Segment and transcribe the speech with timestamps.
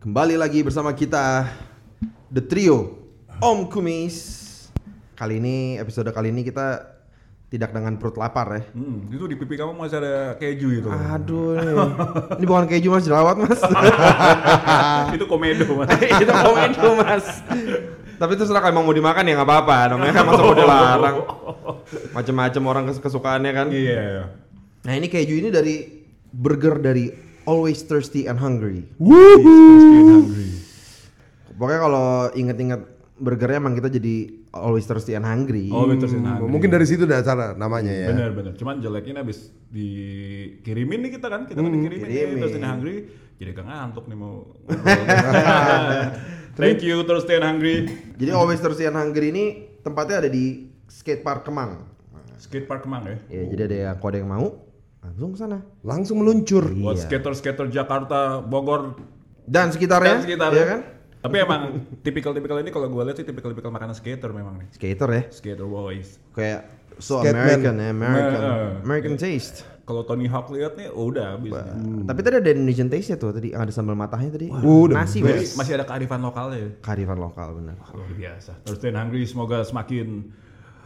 [0.00, 1.44] Kembali lagi bersama kita
[2.32, 3.04] The Trio
[3.36, 4.16] Om Kumis.
[5.12, 6.88] Kali ini episode kali ini kita
[7.52, 8.62] tidak dengan perut lapar ya.
[8.72, 10.88] Hmm, itu di pipi kamu masih ada keju gitu.
[10.88, 11.72] Aduh, ini,
[12.40, 13.60] ini bukan keju mas jerawat mas.
[15.20, 15.92] itu komedo mas.
[16.24, 17.26] itu komedo mas.
[18.16, 19.76] Tapi itu serah emang mau dimakan ya nggak apa-apa.
[19.92, 21.16] Namanya kan masa mau dilarang.
[22.16, 23.66] Macem-macem orang kes- kesukaannya kan.
[23.68, 24.32] Iya.
[24.80, 25.84] Nah ini keju ini dari
[26.32, 28.86] burger dari Always Thirsty and Hungry.
[31.58, 32.80] Pokoknya kalau inget-inget
[33.18, 35.66] burgernya emang kita jadi Always Thirsty and Hungry.
[35.74, 36.22] Oh betul sih.
[36.22, 38.14] nah, Mungkin dari situ dasar namanya ya.
[38.14, 38.52] Bener bener.
[38.54, 42.38] Cuman jeleknya abis dikirimin nih kita kan, kita kan dikirimin nih, kirimin.
[42.38, 42.96] terus ini hungry,
[43.42, 44.46] jadi gak ngantuk nih mau.
[46.60, 47.90] Thank you terus and hungry.
[48.14, 49.44] Jadi Always Thirsty and Hungry ini
[49.82, 51.82] tempatnya ada di skate park Kemang.
[52.38, 53.16] Skate park Kemang ya.
[53.26, 54.69] Ya, jadi ada yang kode yang mau
[55.00, 55.58] langsung ke sana.
[55.80, 56.64] Langsung meluncur.
[56.70, 58.96] Buat skater-skater Jakarta, Bogor,
[59.42, 60.80] Dan sekitarnya, dan sekitar ya kan?
[61.20, 61.62] Tapi emang
[62.00, 64.68] tipikal-tipikal ini kalau gue lihat sih tipikal-tipikal makanan skater memang nih.
[64.72, 66.16] Skater ya, Skater boys.
[66.32, 66.64] kayak
[66.96, 67.44] so Skateman.
[67.60, 69.56] American ya, American, Nah, American taste.
[69.82, 71.50] Kalau Tony Hawk lihat nih, oh udah habis.
[71.50, 72.06] nih.
[72.06, 74.46] Tapi tadi ada Indonesian taste ya tuh, tadi ada sambal matahnya tadi.
[74.48, 75.58] udah Nasi Jadi mas.
[75.58, 76.70] masih ada kearifan lokalnya ya.
[76.78, 77.74] Kearifan lokal benar.
[77.90, 78.52] Luar biasa.
[78.62, 80.30] Terus and hungry semoga semakin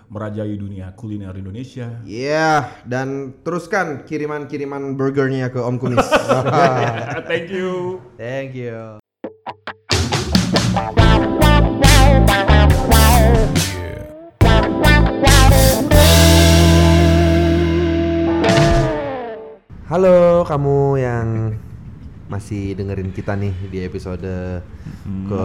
[0.09, 2.01] merajai dunia kuliner Indonesia.
[2.05, 6.07] Iya, dan teruskan kiriman-kiriman burgernya ke Om Kumis.
[7.31, 8.01] Thank you.
[8.17, 9.03] Thank you.
[19.85, 21.29] Halo kamu yang
[22.25, 24.65] masih dengerin kita nih di episode
[25.05, 25.45] ke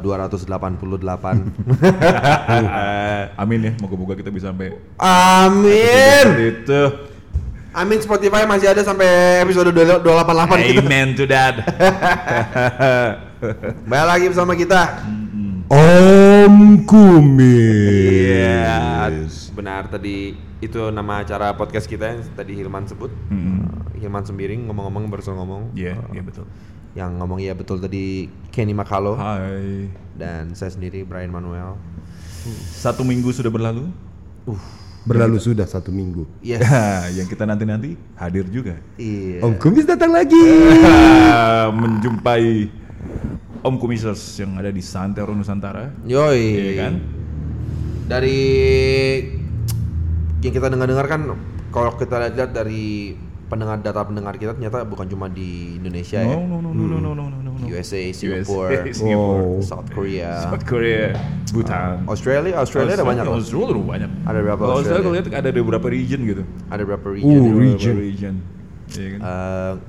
[0.00, 0.48] 288.
[3.42, 6.26] Amin ya, moga-moga kita bisa sampai Amin.
[6.38, 6.82] itu.
[7.76, 10.80] Amin Spotify masih ada sampai episode 288 gitu.
[10.82, 11.60] Amen to that.
[13.90, 15.04] Balik lagi bersama kita.
[15.68, 18.32] Om Kumis.
[18.32, 19.12] Iya,
[19.52, 23.14] benar tadi itu nama acara podcast kita yang tadi Hilman sebut.
[23.30, 23.62] Uh,
[23.94, 25.62] Hilman Sembiring ngomong-ngomong baru ngomong.
[25.78, 26.46] Iya, Uh, iya betul.
[26.98, 29.86] Yang ngomong iya betul tadi Kenny Makalo Hai.
[30.18, 31.78] dan saya sendiri Brian Manuel.
[32.74, 33.86] Satu minggu sudah berlalu.
[35.06, 36.26] Berlalu sudah satu minggu.
[36.42, 36.64] Yes.
[37.18, 38.82] yang kita nanti-nanti hadir juga.
[38.98, 39.38] iya.
[39.46, 40.42] Om Kumis datang lagi.
[41.80, 42.66] Menjumpai
[43.62, 45.94] Om Kumisers yang ada di Santero Nusantara.
[46.02, 46.42] Yoi.
[46.56, 46.94] Iya kan?
[48.08, 48.40] Dari
[50.38, 51.20] yang kita dengar-dengar kan
[51.74, 53.14] kalau kita lihat-lihat dari
[53.48, 56.36] pendengar data pendengar kita ternyata bukan cuma di Indonesia ya.
[56.36, 57.66] No no no no no no no no.
[57.68, 59.42] USA, Singapore, Singapore.
[59.44, 59.60] Oh.
[59.64, 61.16] South Korea, South Korea,
[61.50, 63.24] Bhutan, uh, Australia, Australia, Australia ada banyak.
[63.26, 64.10] Australia ada banyak.
[64.24, 64.62] Ada berapa?
[64.62, 66.42] Kalau saya lihat ada beberapa region gitu.
[66.68, 67.40] Ada berapa region?
[67.40, 67.94] Oh region.
[67.98, 68.34] Region.
[68.88, 69.20] Iya kan?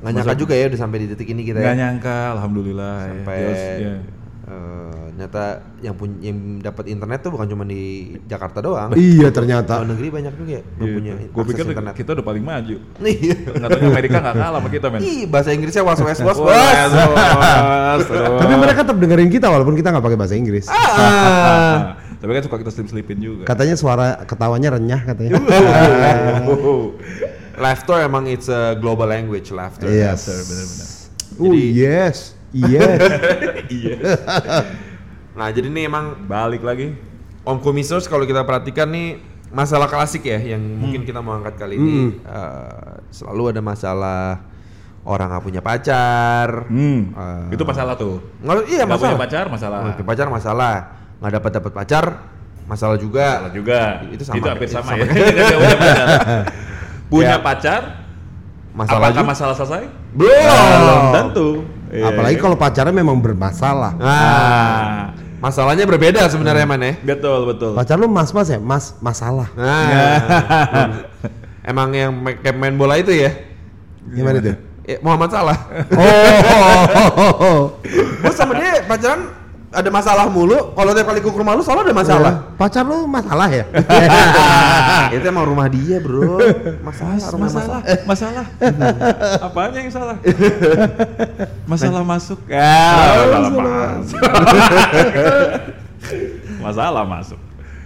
[0.03, 1.63] uh, nyangka juga ya udah sampai di titik ini kita.
[1.63, 1.77] Gak ya.
[1.77, 2.95] nyangka, alhamdulillah.
[2.99, 3.07] Ya.
[3.15, 3.37] Sampai
[3.79, 3.93] ya
[4.49, 5.43] eh, ternyata
[5.85, 8.89] yang pun yang dapat internet tuh bukan cuma di Jakarta doang.
[8.97, 9.83] Iya ternyata.
[9.83, 11.93] Luar negeri banyak juga ya yang punya Gue akses pikir internet.
[11.93, 12.75] kita udah paling maju.
[13.03, 13.35] Iya.
[13.45, 14.99] Nggak tahu Amerika nggak kalah sama kita men.
[15.05, 18.03] Ih, bahasa Inggrisnya was was was was.
[18.41, 20.65] Tapi mereka tetap dengerin kita walaupun kita nggak pakai bahasa Inggris.
[20.71, 21.99] Ah.
[22.19, 23.43] Tapi kan suka kita slip-slipin juga.
[23.47, 25.39] Katanya suara ketawanya renyah katanya.
[27.59, 29.87] Laughter emang it's a global language laughter.
[29.87, 30.27] Yes.
[30.27, 30.87] Bener-bener.
[31.39, 32.38] Oh yes.
[32.51, 32.97] Yes.
[33.69, 33.95] Iya.
[35.31, 36.97] Nah, jadi nih emang Balik lagi.
[37.41, 41.73] Om Kumisers kalau kita perhatikan nih masalah klasik ya yang mungkin kita mau angkat kali
[41.73, 44.41] ini Eh, selalu ada masalah
[45.01, 46.65] orang nggak punya pacar.
[46.67, 47.13] Hmm.
[47.47, 48.21] Eh, Itu masalah tuh.
[48.41, 49.13] Nggak, iya masalah.
[49.13, 49.79] punya pacar masalah.
[49.81, 50.73] Nggak punya pacar masalah.
[51.19, 52.05] Nggak dapat dapat pacar
[52.65, 53.27] masalah juga.
[53.39, 53.79] Masalah juga.
[54.09, 54.35] Itu sama.
[54.43, 54.97] hampir Itu sama, sama.
[54.97, 55.05] ya.
[55.05, 56.07] Nggak punya pacar.
[57.07, 57.37] punya Ya.
[57.39, 57.81] pacar.
[58.69, 59.29] Masalah apakah juga.
[59.29, 59.83] masalah selesai?
[60.13, 61.01] Belum.
[61.11, 61.49] tentu.
[61.89, 62.13] Iya.
[62.13, 63.97] Apalagi kalau pacarnya memang bermasalah.
[63.97, 66.93] Nah, masalahnya berbeda sebenarnya man ya.
[67.01, 67.73] betul betul.
[67.73, 68.61] Pacar lu mas-mas ya?
[68.61, 69.49] Mas masalah.
[69.57, 69.89] Nah,
[71.69, 72.13] emang yang
[72.45, 73.33] kayak main bola itu ya?
[74.13, 74.55] Gimana tuh?
[74.89, 75.57] Eh, Muhammad Salah.
[75.93, 77.77] Oh.
[78.21, 79.29] Gue sama dia pacaran
[79.69, 80.73] ada masalah mulu.
[80.73, 82.33] Kalau tiap kali ke rumah lu selalu ada masalah.
[82.57, 83.65] Pacar lu masalah ya?
[85.15, 86.41] itu emang rumah dia bro.
[86.81, 87.81] Masalah, rumah masalah.
[88.05, 88.45] masalah.
[89.45, 90.17] Apanya yang salah?
[91.71, 92.39] masalah masuk.
[92.49, 94.19] Ya, Ah, masalah masuk.
[96.59, 97.39] masalah masuk.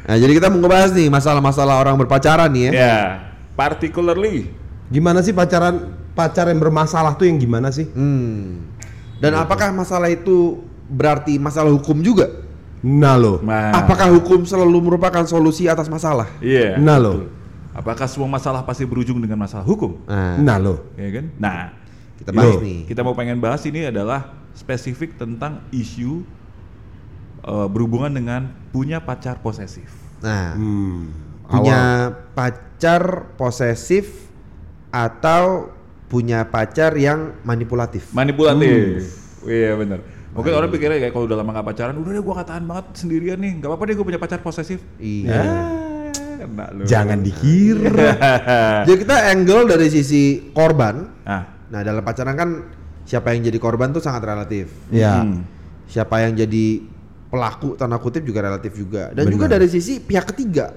[0.03, 2.71] Nah, jadi kita mau ngebahas nih masalah-masalah orang berpacaran nih ya.
[2.75, 2.97] Ya,
[3.55, 4.51] particularly
[4.91, 7.89] Gimana sih pacaran pacar yang bermasalah tuh yang gimana sih?
[7.97, 8.61] Hmm.
[9.17, 12.29] Dan apakah masalah itu berarti masalah hukum juga?
[12.83, 13.39] Nah lo.
[13.39, 16.27] Nah, Apakah hukum selalu merupakan solusi atas masalah?
[16.43, 16.75] Iya.
[16.75, 17.31] Nah lo.
[17.73, 19.97] Apakah semua masalah pasti berujung dengan masalah hukum?
[20.05, 20.75] Nah, Nah lo.
[20.93, 21.25] Ya kan?
[21.39, 21.59] Nah,
[22.19, 22.61] kita bahas Yo.
[22.61, 22.79] nih.
[22.85, 26.21] kita mau pengen bahas ini adalah spesifik tentang isu
[27.43, 28.41] eh, berhubungan dengan
[28.71, 29.91] punya pacar posesif.
[30.23, 31.11] Nah, Hmm.
[31.43, 34.31] punya pacar posesif
[34.87, 35.67] atau
[36.07, 38.13] punya pacar yang manipulatif.
[38.13, 39.03] Manipulatif.
[39.43, 39.99] Iya benar.
[40.33, 42.85] Mungkin orang pikirnya kayak kalau udah lama gak pacaran, udah deh gue gak tahan banget
[42.93, 43.53] sendirian nih.
[43.57, 44.81] Gak apa-apa deh gue punya pacar posesif.
[44.97, 45.29] Iya.
[45.29, 46.09] Ah,
[46.39, 46.81] kena lu.
[46.83, 48.09] Jangan dikira.
[48.83, 50.95] Jadi kita angle dari sisi korban.
[51.23, 52.49] Ah, Nah, dalam pacaran kan
[53.01, 54.69] siapa yang jadi korban tuh sangat relatif.
[54.89, 55.21] ya.
[55.21, 55.41] hmm.
[55.85, 56.81] Siapa yang jadi
[57.27, 59.09] pelaku tanda kutip juga relatif juga.
[59.09, 60.73] Dan juga dari sisi pihak ketiga.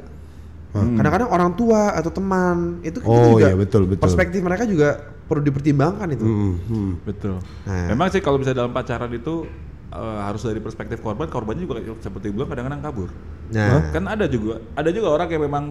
[0.73, 4.03] Kadang-kadang orang tua atau teman itu kan Oh, juga iya, betul, betul.
[4.03, 6.23] perspektif mereka juga perlu dipertimbangkan itu.
[6.23, 6.91] Hmm, hmm.
[7.03, 7.37] Betul.
[7.63, 7.87] Nah.
[7.89, 9.47] Memang sih kalau bisa dalam pacaran itu
[9.89, 13.11] eh, harus dari perspektif korban, korbannya juga seperti bilang kadang-kadang kabur.
[13.49, 15.65] Nah, Kan ada juga, ada juga orang yang memang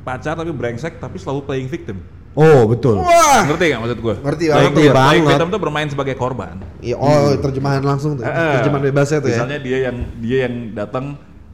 [0.00, 2.00] pacar tapi brengsek tapi selalu playing victim.
[2.34, 2.98] Oh, betul.
[2.98, 4.14] wah, Ngerti nggak maksud gue?
[4.18, 5.30] Ngerti Playing, banget, victim- playing banget.
[5.30, 6.54] victim tuh bermain sebagai korban.
[6.80, 8.52] Iya, oh terjemahan langsung tuh, Eh, eh.
[8.58, 9.38] terjemahan bebasnya tuh ya.
[9.38, 11.04] Misalnya dia yang dia yang datang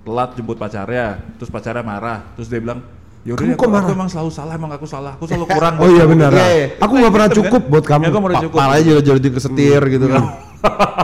[0.01, 2.81] telat jemput pacarnya, terus pacarnya marah, terus dia bilang,
[3.21, 5.75] Yaudah, Kamu aku, kok aku marah?" emang selalu salah, emang aku salah, aku selalu kurang.
[5.75, 6.31] Oh buat iya kamu." benar.
[6.31, 6.67] Iya, iya.
[6.79, 7.71] Aku nggak pernah Victim, cukup kan?
[7.71, 8.03] buat kamu.
[8.03, 8.57] Ya, udah Pa- cukup.
[8.57, 10.23] Palanya juga jadi kesetir gitu kan.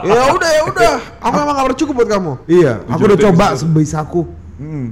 [0.03, 0.93] ya udah ya udah,
[1.25, 2.33] aku emang gak pernah cukup buat kamu.
[2.47, 3.59] Iya, aku udah coba bisa.
[3.59, 4.23] sebisaku.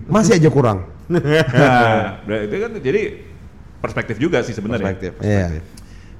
[0.06, 0.78] Masih aja kurang.
[1.14, 3.02] Nah, berarti kan jadi
[3.78, 4.80] perspektif juga sih sebenarnya.
[4.82, 5.52] Perspektif, Iya.
[5.52, 5.64] perspektif.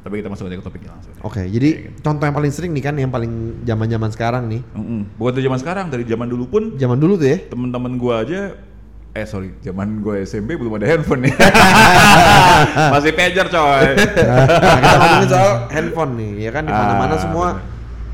[0.01, 1.13] Tapi kita masuk aja ke topiknya langsung.
[1.19, 1.69] Oke, jadi
[1.99, 3.33] contoh yang paling sering nih kan yang paling
[3.65, 4.61] zaman-zaman sekarang nih.
[4.71, 5.09] Mm-mm.
[5.17, 7.39] Bukan dari zaman sekarang, dari zaman dulu pun Zaman dulu tuh ya.
[7.49, 8.53] temen-temen gua aja
[9.15, 11.35] eh sorry, zaman gua SMP belum ada handphone nih.
[12.95, 13.83] Masih pager coy.
[13.95, 17.47] Nah, kita ngomongin soal handphone nih, ya kan di mana-mana Ah, semua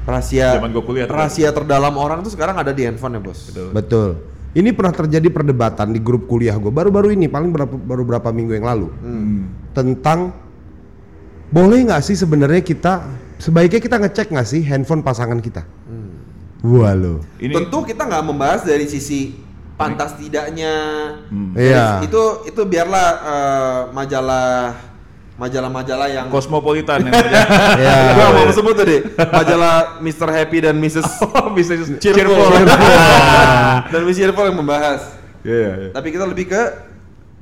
[0.04, 3.48] rahasia Zaman gua kuliah rahasia terdalam orang tuh sekarang ada di handphone ya, Bos.
[3.48, 3.68] Betul.
[3.72, 4.08] Betul.
[4.50, 8.58] Ini pernah terjadi perdebatan di grup kuliah gue baru-baru ini paling berapa baru berapa minggu
[8.58, 9.46] yang lalu Hmm.
[9.70, 10.34] tentang
[11.48, 13.06] boleh nggak sih sebenarnya kita
[13.38, 15.62] sebaiknya kita ngecek nggak sih handphone pasangan kita?
[16.60, 17.22] Wah lo.
[17.38, 19.32] Ini Tentu kita nggak membahas dari sisi
[19.80, 20.74] pantas tidaknya.
[21.32, 21.56] Hmm.
[21.56, 22.04] Iya.
[22.04, 24.76] Itu itu biarlah eh, majalah
[25.40, 27.16] majalah-majalah yang kosmopolitan yang.
[27.80, 27.96] Ya.
[28.16, 30.28] Gua mau sebut tadi majalah Mr.
[30.28, 31.08] Happy dan Mrs.
[31.40, 32.36] Oh, bisa Cheerful.
[33.92, 35.16] dan Miss Cheerful yang membahas.
[35.40, 35.90] Iya, iya, iya.
[35.96, 36.62] Tapi kita lebih ke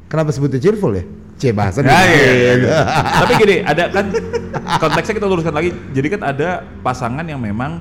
[0.08, 1.04] Kenapa sebutnya cheerful ya?
[1.38, 2.80] C bahasa Ya, iya, iya, iya.
[3.22, 4.08] Tapi gini, ada kan
[4.80, 5.70] konteksnya kita luruskan lagi.
[5.92, 7.78] Jadi kan ada pasangan yang memang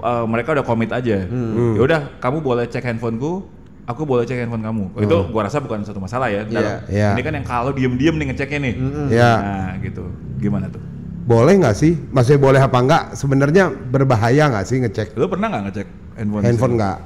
[0.00, 1.26] uh, mereka udah komit aja.
[1.28, 3.44] Ya udah, kamu boleh cek handphoneku,
[3.84, 4.84] aku boleh cek handphone kamu.
[4.90, 6.42] Oh, Itu gua rasa bukan satu masalah ya.
[6.42, 7.14] Dalam- Iya.
[7.14, 8.74] Ini kan yang kalau diem-diem nih ngeceknya nih.
[9.08, 9.32] Ya.
[9.36, 10.04] Nah, gitu.
[10.36, 10.82] Gimana tuh?
[11.20, 11.94] Boleh nggak sih?
[12.10, 13.02] Maksudnya boleh apa enggak?
[13.12, 15.86] Sebenarnya berbahaya nggak sih ngecek Lu pernah nggak ngecek
[16.16, 16.42] handphone?
[16.42, 16.96] handphone nggak?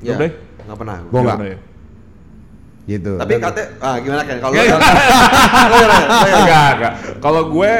[0.00, 0.30] ya, Udah.
[0.64, 0.98] nggak pernah.
[1.06, 1.58] Gua Nggak ya?
[2.88, 3.12] Gitu.
[3.14, 4.82] Tapi kata ah gimana kan kalau Nggak, Kalau-
[6.34, 6.92] enggak, enggak.
[7.20, 7.72] Kalau gue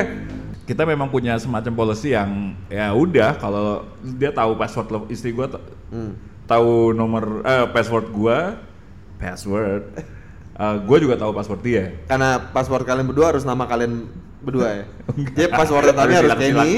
[0.63, 2.31] kita memang punya semacam policy yang
[2.69, 3.83] ya udah kalau
[4.15, 5.59] dia tahu password lo- istri gue t-
[5.91, 6.15] Hmm.
[6.51, 8.39] Tahu nomor eh, password gue
[9.17, 9.83] password
[10.57, 14.11] eh, gue juga tahu password dia karena password kalian berdua harus nama kalian
[14.41, 14.85] berdua ya.
[15.37, 16.33] Jadi password Tami harus.
[16.33, 16.73] Kenny.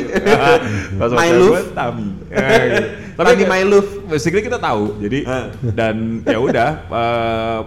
[0.98, 1.70] password My gue love.
[1.72, 2.88] Tami Eh, gitu.
[3.14, 3.90] Tami my love.
[4.04, 5.46] basically kita tahu jadi Ah.
[5.70, 7.60] dan ya udah eh,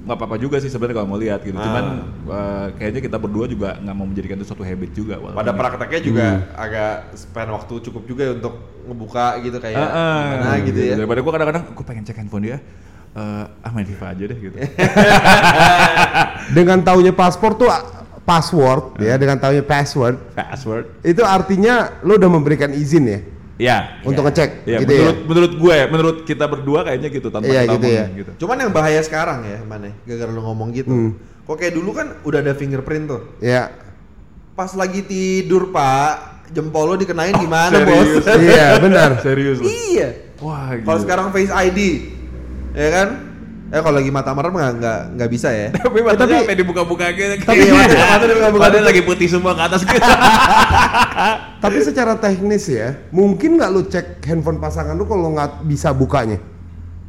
[0.00, 1.84] nggak apa-apa juga sih sebenarnya kalau mau lihat gitu cuman
[2.24, 2.32] Ah.
[2.32, 5.58] eh, kayaknya kita berdua juga nggak mau menjadikan itu suatu habit juga walaupun Pada ini-
[5.60, 6.24] prakteknya juga
[6.54, 10.20] agak spend waktu cukup juga ya untuk ngebuka gitu kayak Ah, ah.
[10.34, 10.94] mana gitu ya.
[10.96, 12.56] Daripada gue kadang-kadang gue pengen cek handphone dia,
[13.12, 14.56] eh ah main FIFA aja deh gitu.
[16.50, 17.82] Dengan taunya paspor tuh ah,
[18.20, 20.84] password ya, dengan taunya password Password.
[21.02, 23.18] itu artinya lo udah memberikan izin ya
[23.60, 24.00] Ya.
[24.00, 25.26] untuk ngecek Ya, gitu menurut ya.
[25.28, 28.06] menurut gue, menurut kita berdua kayaknya gitu tanpa Iya, kita gitu omongin ya.
[28.16, 28.30] gitu.
[28.40, 29.92] Cuman yang bahaya sekarang ya, mana?
[30.02, 30.88] Gara-gara lu ngomong gitu.
[30.88, 31.12] Hmm.
[31.44, 33.22] Kok kayak dulu kan udah ada fingerprint tuh.
[33.38, 33.68] Ya.
[34.52, 36.12] Pas lagi tidur, Pak,
[36.50, 38.08] jempol lo dikenain gimana, serius?
[38.18, 38.26] Bos?
[38.40, 39.10] iya, benar.
[39.24, 40.08] Serius iya.
[40.40, 41.78] Wah, Kalau sekarang Face ID,
[42.72, 43.08] ya kan?
[43.70, 45.68] Eh kalau lagi mata merem nggak nggak nggak bisa ya.
[45.78, 47.34] tapi matanya sampai dibuka-buka gitu.
[47.40, 48.62] Tapi mata mata dibuka-buka.
[48.66, 50.02] Padahal lagi putih semua ke atas gitu.
[51.60, 56.40] Tapi secara teknis ya, mungkin nggak lu cek handphone pasangan lu kalau nggak bisa bukanya?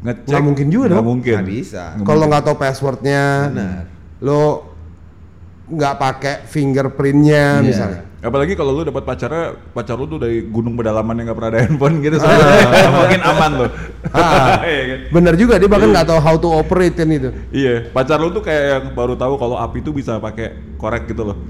[0.02, 0.28] Ngecek.
[0.28, 1.08] Nggak mungkin juga Nggak dong.
[1.08, 1.34] mungkin.
[1.34, 1.84] Nggak bisa.
[1.98, 3.82] Kalau nggak tahu passwordnya, Benar.
[4.20, 4.42] lo
[5.66, 7.64] nggak pakai fingerprintnya Iya.
[7.64, 8.02] misalnya.
[8.22, 11.60] Apalagi kalau lu dapat pacarnya, pacar lu tuh dari gunung pedalaman yang nggak pernah ada
[11.66, 12.94] handphone gitu, Ah.
[13.02, 13.70] mungkin aman loh.
[14.14, 15.00] Ah, Iya kan?
[15.10, 17.34] bener juga dia bahkan nggak tahu how to operate kan itu.
[17.50, 21.34] Iya, pacar lu tuh kayak yang baru tahu kalau api tuh bisa pakai korek gitu
[21.34, 21.38] loh.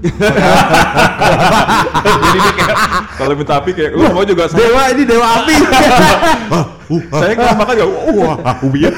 [2.02, 2.76] Jadi dia kayak
[3.14, 5.54] kalau minta api kayak lu mau juga saya Dewa ini dewa api.
[7.12, 7.86] saya nggak makan ya.
[8.16, 8.92] Wah, ubi ya.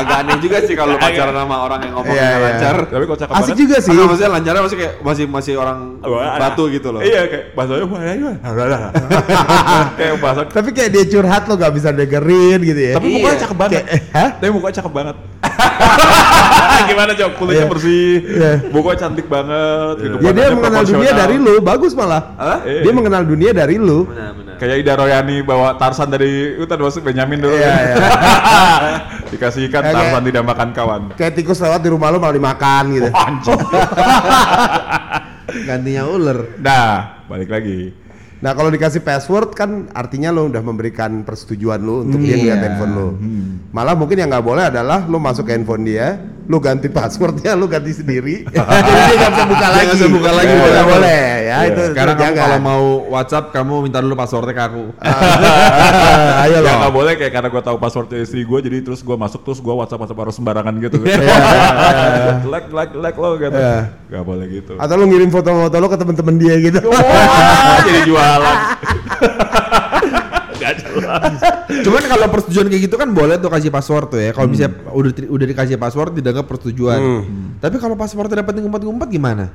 [0.00, 2.38] Agak aneh juga sih kalau pacaran sama orang yang ngomongnya Iya, iya.
[2.42, 2.76] lancar.
[2.86, 3.58] Tapi kok cakep Asik banget.
[3.58, 3.92] juga sih.
[3.92, 7.00] Atau maksudnya lancarnya masih kayak masih masih orang Wah, batu gitu loh.
[7.00, 8.14] Iya kayak bahasanya wah ya?
[9.98, 12.94] Kayak bahasa Tapi kayak dia curhat lo gak bisa dengerin gitu ya.
[12.96, 13.14] Tapi Iya.
[13.16, 13.74] mukanya cakep banget.
[13.76, 14.30] Kayak, hah?
[14.36, 15.16] Tapi mukanya cakep banget.
[16.90, 17.30] Gimana cok?
[17.36, 18.52] Kulitnya bersih, Iya.
[18.72, 19.94] mukanya cantik banget.
[20.20, 22.22] Ya dia mengenal dunia dari lu, bagus malah.
[22.36, 22.58] Hah?
[22.64, 22.80] Iya.
[22.82, 24.08] Dia mengenal dunia dari lu.
[24.08, 24.49] Benar benar.
[24.60, 27.56] Kayak Ida Royani bawa Tarsan dari hutan masuk Benyamin dulu.
[27.56, 27.96] Iya, iya.
[29.32, 31.02] Dikasih ikan Kayak- Tarsan tidak makan kawan.
[31.16, 33.08] Kayak tikus lewat di rumah lu malah dimakan gitu.
[33.08, 33.56] Anjing.
[35.66, 36.38] Gantinya ular.
[36.60, 37.96] Nah, balik lagi.
[38.40, 42.56] Nah kalau dikasih password kan artinya lo udah memberikan persetujuan lo untuk dia Iya.
[42.56, 43.08] ngeliat handphone lo.
[43.68, 46.16] Malah mungkin yang nggak boleh adalah lo masuk ke handphone dia,
[46.50, 48.42] lo ganti passwordnya, lo ganti sendiri.
[48.50, 49.80] Jadi dia nggak bisa buka lagi.
[49.80, 50.84] nggak bisa buka lagi, Nggak boleh.
[50.90, 51.68] boleh ya Iya.
[51.70, 51.80] itu.
[51.94, 54.82] Sekarang kamu kalau mau WhatsApp kamu minta dulu passwordnya ke aku.
[54.98, 56.68] Ah, ayo Ya lo.
[56.80, 59.70] nggak boleh kayak karena gue tahu passwordnya istri gue jadi terus gue masuk terus gue
[59.70, 60.96] WhatsApp WhatsApp harus sembarangan gitu.
[62.44, 63.54] like like like lo gitu.
[63.54, 63.76] Iya.
[64.10, 64.72] Gak boleh gitu.
[64.74, 66.78] Atau lo ngirim foto-foto lo ke temen-temen dia gitu.
[67.80, 68.56] Jadi jualan.
[70.60, 71.34] Gak jelas.
[71.80, 74.30] Cuman kalau persetujuan kayak gitu kan boleh tuh kasih password tuh ya.
[74.30, 77.00] Kalau misalnya udah udah dikasih password dianggap persetujuan.
[77.58, 79.50] Tapi kalau passwordnya dapat ngumpet-ngumpet gimana?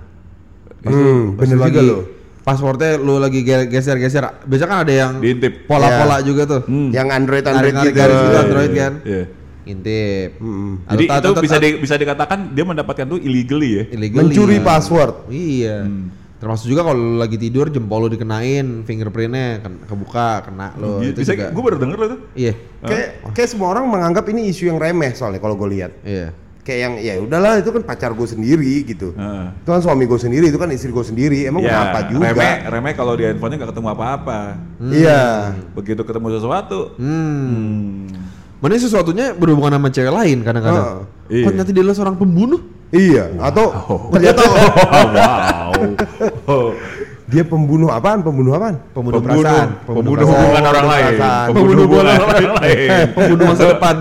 [0.81, 1.99] Hmm, bener lu juga lagi- lo.
[2.45, 4.45] Passwordnya lu lagi ge- geser-geser.
[4.45, 5.65] Biasanya kan ada yang Diintip.
[5.65, 6.61] pola-pola juga tuh.
[6.63, 6.93] Hmm.
[6.93, 7.89] Yang Android Android gitu.
[7.91, 8.93] garis gitu Android kan.
[9.01, 9.23] Iya.
[9.65, 10.29] Intip.
[10.37, 10.73] Hmm.
[10.85, 13.83] Jadi Atau- itu atau- bisa di- bisa dikatakan dia mendapatkan tuh illegally ya.
[13.89, 14.29] illegally.
[14.29, 15.25] Mencuri password.
[15.25, 15.89] Iya.
[16.35, 21.15] Termasuk juga kalau lagi tidur jempol lu dikenain fingerprintnya ken- kebuka kena lo Gitu.
[21.15, 21.47] itu bisa juga.
[21.49, 22.19] gue baru denger loh tuh.
[22.33, 22.53] Iya.
[22.81, 25.91] Kayak kayak semua orang menganggap ini isu yang remeh soalnya kalau gue lihat.
[26.01, 26.35] Iya.
[26.61, 29.13] Kayak yang ya udahlah itu kan pacar gue sendiri gitu.
[29.13, 29.47] Heeh.
[29.55, 31.45] Itu kan suami gue sendiri, itu kan istri gue sendiri.
[31.45, 32.25] Emang Ya, kenapa juga?
[32.27, 34.39] remeh, remeh kalau di handphonenya nggak ketemu apa-apa.
[34.83, 35.21] Iya.
[35.71, 38.09] Begitu ketemu sesuatu, Hmm.
[38.09, 38.23] hmm.
[38.55, 41.05] Mana sesuatunya berhubungan sama cewek lain kadang-kadang.
[41.27, 41.43] Iya.
[41.43, 42.59] Kok nanti dia seorang pembunuh?
[42.89, 43.33] Iya.
[43.39, 43.65] Atau
[44.13, 44.41] ternyata
[45.17, 45.73] wow.
[47.25, 48.21] Dia pembunuh apaan?
[48.21, 48.77] Pembunuh apaan?
[48.93, 49.69] Pembunuh, Pembunuh, perasaan.
[49.81, 50.29] pembunuh perasaan.
[50.45, 51.47] hubungan Oh, orang lain, perasaan.
[51.49, 52.89] pembunuh Pembunuh orang lain.
[53.17, 53.95] pembunuh masa depan.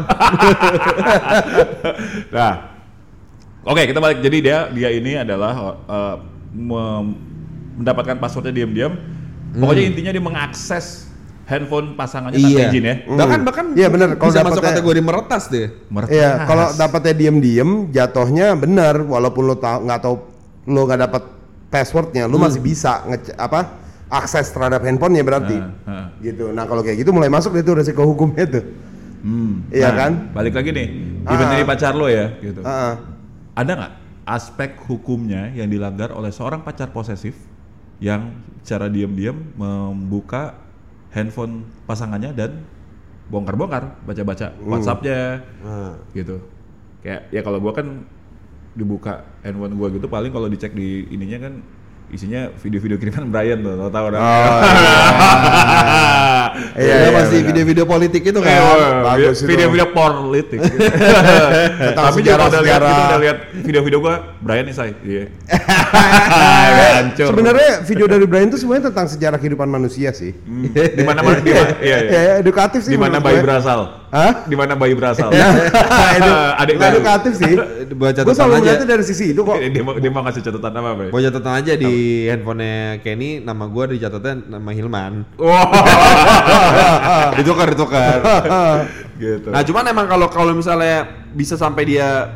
[2.29, 2.53] Nah,
[3.65, 4.19] oke kita balik.
[4.21, 5.53] Jadi dia dia ini adalah
[5.89, 6.17] uh,
[6.53, 8.93] mendapatkan passwordnya diam-diam.
[9.55, 11.09] Pokoknya intinya dia mengakses
[11.45, 12.69] handphone pasangannya tanpa iya.
[12.73, 12.95] izin ya.
[13.05, 14.09] Bahkan bahkan Iya, bener.
[14.17, 15.69] Kalau bisa masuk kategori meretas deh.
[15.93, 16.13] Meretas.
[16.17, 19.05] Iya, kalau dapatnya diem-diem, jatuhnya benar.
[19.05, 20.17] Walaupun lo tahu nggak tahu
[20.65, 21.23] lo nggak dapat
[21.69, 25.57] passwordnya, lo masih bisa ngece apa akses terhadap handphonenya berarti.
[25.59, 26.07] Heeh, heeh.
[26.33, 26.45] Gitu.
[26.55, 28.65] Nah kalau kayak gitu mulai masuk deh tuh resiko hukumnya tuh.
[29.25, 29.65] Hmm.
[29.73, 30.13] Iya Nah, kan?
[30.37, 30.89] Balik lagi nih.
[31.25, 31.65] Even Ah.
[31.65, 32.61] pacar lo ya, gitu.
[32.61, 32.95] Heeh.
[33.57, 33.93] Ada nggak
[34.25, 37.37] aspek hukumnya yang dilanggar oleh seorang pacar posesif
[38.01, 38.33] yang
[38.65, 40.64] secara diam-diam membuka
[41.15, 42.67] handphone pasangannya dan
[43.31, 45.97] bongkar-bongkar, baca-baca WhatsAppnya, Nah.
[46.13, 46.37] gitu.
[47.01, 48.05] Kayak ya kalau gua kan
[48.75, 51.55] dibuka handphone gua gitu paling kalau dicek di ininya kan
[52.07, 54.15] isinya video-video kiriman Brian tuh, tau tau Oh, Iya,
[56.77, 57.47] Iya, iya, masih benar.
[57.51, 58.47] video-video politik itu kan.
[58.47, 59.47] Bagus bagus itu.
[59.49, 60.59] video-video politik.
[61.99, 64.91] Tapi juga udah lihat udah lihat video-video gua Brian nih say.
[65.01, 65.25] Iya.
[66.95, 67.27] Hancur.
[67.33, 70.33] Sebenarnya video dari Brian itu semuanya tentang sejarah kehidupan manusia sih.
[70.45, 70.69] Hmm.
[70.71, 71.97] di mana mana iya, iya.
[72.05, 72.95] Ya, ya, edukatif sih.
[72.95, 74.07] Di mana bayi berasal?
[74.15, 74.47] Hah?
[74.47, 75.29] Di mana bayi berasal?
[75.35, 76.95] Edu- Adik nggak baru.
[76.95, 77.53] edukatif sih.
[78.15, 79.57] Catatan selalu melihatnya dari sisi itu kok.
[79.59, 81.09] Dia mau dia mau ngasih catatan apa, Bay?
[81.11, 81.93] Buat catatan aja di
[82.29, 85.25] handphonenya Kenny nama gua dicatatnya nama Hilman.
[85.37, 85.67] Wah,
[87.39, 88.19] ditukar ditukar.
[89.23, 89.49] gitu.
[89.51, 92.35] Nah cuman emang kalau kalau misalnya bisa sampai dia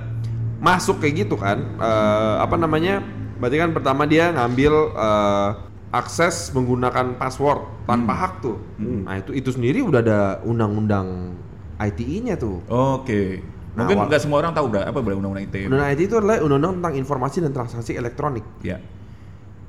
[0.59, 3.03] masuk kayak gitu kan, eh, apa namanya?
[3.38, 5.49] Berarti kan pertama dia ngambil eh,
[5.88, 8.57] akses menggunakan password tanpa hak tuh.
[8.79, 11.33] Nah itu itu sendiri udah ada undang-undang
[11.79, 12.61] ITE-nya tuh.
[12.69, 13.41] Oke.
[13.79, 15.71] Nah, Mungkin nggak semua orang tahu ber- apa berarti undang-undang ITE.
[15.71, 18.43] Undang-undang ITE itu adalah undang-undang tentang informasi dan transaksi elektronik.
[18.61, 18.83] Ya.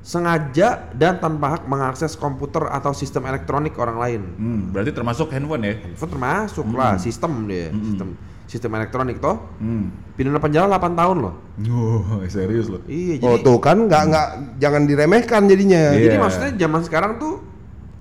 [0.00, 4.22] Sengaja dan tanpa hak mengakses komputer atau sistem elektronik orang lain.
[4.40, 5.74] Hmm, berarti termasuk handphone ya?
[5.76, 8.08] Handphone termasuk lah sistem dia, sistem
[8.50, 9.38] sistem elektronik toh.
[9.60, 9.94] Hmm.
[10.16, 11.34] Pidana penjara 8 tahun loh.
[11.70, 12.82] Oh, serius loh.
[12.88, 14.28] Iya, Oh jadi tuh kan nggak nggak
[14.58, 15.94] jangan diremehkan jadinya.
[15.94, 16.10] Iya.
[16.10, 17.34] jadi maksudnya zaman sekarang tuh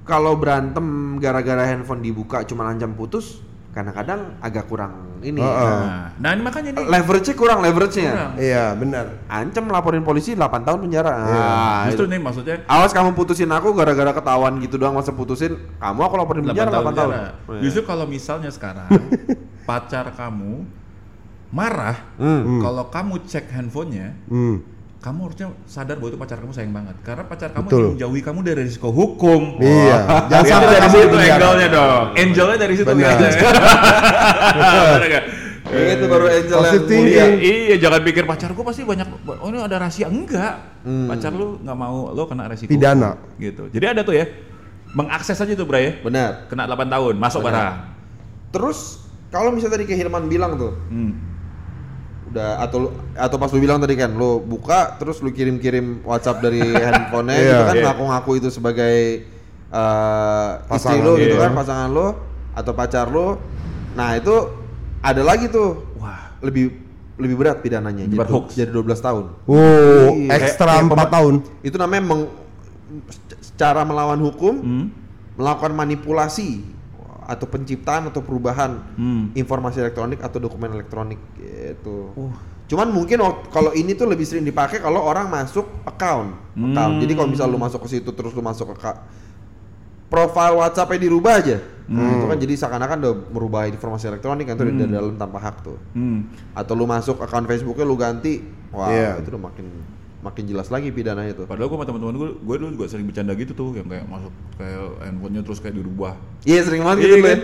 [0.10, 5.38] kalau berantem gara-gara handphone dibuka cuma ancam putus, kadang-kadang agak kurang ini.
[5.38, 5.80] Heeh.
[5.80, 6.86] Nah, nah ini makanya nih.
[6.86, 8.12] Leverage-nya kurang leverage-nya.
[8.12, 8.32] Kurang.
[8.36, 9.06] Iya benar.
[9.26, 11.12] Ancam laporin polisi 8 tahun penjara.
[11.12, 12.12] Ah, Justru itu.
[12.12, 16.44] nih maksudnya Awas kamu putusin aku gara-gara ketahuan gitu doang masa putusin, kamu aku laporin
[16.44, 17.12] 8 penjara tahun 8 tahun.
[17.12, 17.30] penjara.
[17.46, 17.62] Oh, iya.
[17.62, 18.90] Justru kalau misalnya sekarang
[19.70, 20.66] pacar kamu
[21.50, 22.60] marah Hmm.
[22.60, 24.62] kalau kamu cek handphonenya, Hmm.
[25.00, 26.96] Kamu harusnya sadar bahwa itu pacar kamu sayang banget.
[27.08, 27.80] Karena pacar kamu Betul.
[27.80, 29.56] ingin menjauhi kamu dari risiko hukum.
[29.64, 30.28] Iya.
[30.28, 32.06] Jangan sampai dari kamu situ angle-nya dong.
[32.20, 33.16] Angelnya dari situ Benar.
[34.60, 35.26] Benar nggak?
[35.70, 37.06] itu baru angel yang mulia.
[37.06, 40.82] Iya, iya, jangan pikir pacar gua pasti banyak oh ini ada rahasia enggak.
[40.84, 42.68] Pacar lu nggak mau lo kena resiko.
[42.74, 43.16] Pidana.
[43.38, 43.70] Gitu.
[43.70, 44.26] Jadi ada tuh ya.
[44.90, 45.92] Mengakses aja tuh, Bray ya.
[46.02, 46.50] Benar.
[46.50, 47.54] Kena 8 tahun, masuk Benar.
[47.54, 47.76] barang.
[48.50, 48.80] Terus
[49.30, 51.29] kalau misalnya tadi kayak Hilman bilang tuh, Hmm.
[52.30, 56.40] Udah atau lu- atau pas lu bilang tadi kan lu buka terus lu kirim-kirim WhatsApp
[56.40, 57.50] dari handphonenya Iya.
[57.50, 57.86] gitu kan Iya.
[57.88, 58.96] ngaku-ngaku itu sebagai
[59.68, 61.44] eh, istri Pasangan, lu gitu iya.
[61.44, 62.08] kan pasangan lu
[62.52, 63.38] atau pacar lu.
[63.92, 64.34] Nah, itu
[65.00, 66.74] ada lagi tuh Wah, lebih
[67.16, 68.56] lebih berat pidananya jadi, hoax.
[68.56, 69.26] jadi 12 tahun.
[69.44, 69.60] Wow,
[70.16, 70.30] Iya.
[70.36, 71.34] ekstra kayak 4 pema- tahun.
[71.62, 72.22] Itu namanya meng,
[73.40, 74.86] secara melawan hukum hmm.
[75.36, 76.64] melakukan manipulasi
[77.30, 79.30] atau penciptaan atau perubahan Hmm.
[79.38, 82.10] informasi elektronik atau dokumen elektronik gitu.
[82.66, 86.34] Cuman mungkin kalau ini tuh lebih sering dipakai kalau orang masuk account.
[86.54, 86.94] account.
[86.98, 87.02] Hmm.
[87.02, 88.92] Jadi kalau misal lu masuk ke situ terus lu masuk ke
[90.10, 91.58] profile WhatsApp-nya dirubah aja.
[91.90, 95.56] Nah, itu kan jadi seakan-akan udah merubah informasi elektronik kan tuh dari dalam tanpa hak
[95.66, 95.78] tuh.
[95.94, 96.30] Hmm.
[96.54, 99.22] Atau lu masuk account Facebooknya lu ganti, wah Iya.
[99.22, 99.66] itu udah makin
[100.20, 101.48] makin jelas lagi pidananya tuh.
[101.48, 104.32] Padahal gue sama teman-teman gue, gue dulu juga sering bercanda gitu tuh, yang kayak masuk
[104.60, 106.14] kayak handphonenya terus kayak dirubah.
[106.44, 107.24] Iya sering banget Iya gitu kan?
[107.24, 107.40] kan.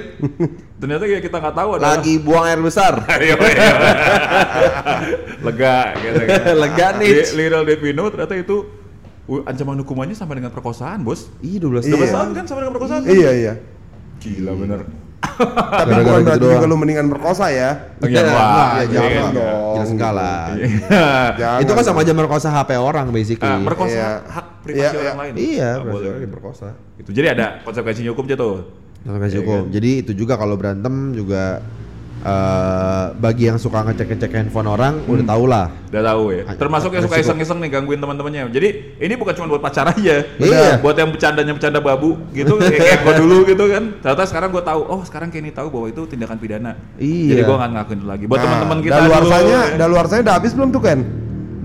[0.75, 2.93] Ternyata kayak kita nggak tahu ada Lagi buang air besar.
[3.23, 3.69] Iya, iya.
[5.39, 6.51] lega gitu, gitu.
[6.63, 7.09] Lega nih.
[7.11, 8.57] Li- Little did we know ternyata itu
[9.45, 11.31] ancaman hukumannya sampai dengan perkosaan, Bos.
[11.39, 11.95] Ih 12 Iya.
[11.95, 13.01] 12 tahun kan sama dengan perkosaan?
[13.07, 13.53] Iya, iya.
[14.19, 14.79] Gila bener.
[15.25, 16.55] Tapi Gara-gara bukan gitu berarti doang.
[16.55, 17.69] juga lu mendingan berkosa ya.
[17.97, 19.73] Oh, iya, Enggak, wah, ya, iya, jangan iya, dong.
[19.75, 20.41] Jelas enggak lah.
[20.47, 20.67] Iya.
[21.35, 23.49] Jangan itu kan sama aja merkosa HP orang basically.
[23.49, 24.09] Ah, merkosa Iya.
[24.25, 25.13] hak privasi Iya, orang iya.
[25.19, 25.33] lain.
[25.35, 26.21] Iya, berarti boleh.
[26.21, 26.67] diperkosa.
[26.95, 28.55] Itu jadi ada konsekuensinya hukum aja tuh.
[29.01, 29.61] Konsekuensi Iya hukum.
[29.61, 29.73] kan?
[29.73, 31.43] Jadi itu juga kalau berantem juga
[32.25, 35.13] eh, bagi yang suka ngecek-ngecek handphone orang Hmm.
[35.13, 35.65] udah tau lah.
[35.93, 36.43] Udah tahu ya.
[36.57, 38.49] Termasuk yang suka iseng-iseng nih gangguin teman-temannya.
[38.49, 38.67] Jadi
[38.97, 40.25] ini bukan cuma buat pacar aja.
[40.41, 40.81] Iya.
[40.81, 43.83] Buat yang bercandanya bercanda babu gitu kayak, gua dulu gitu kan.
[44.01, 46.73] Ternyata sekarang gua tahu, oh sekarang Kenny tahu bahwa itu tindakan pidana.
[46.97, 47.37] Iya.
[47.37, 48.23] Jadi gua nggak ngakuin lagi.
[48.25, 49.77] Buat teman-teman kita luar dulu, saya, ya.
[49.77, 50.99] dah luar saya udah habis belum tuh Ken?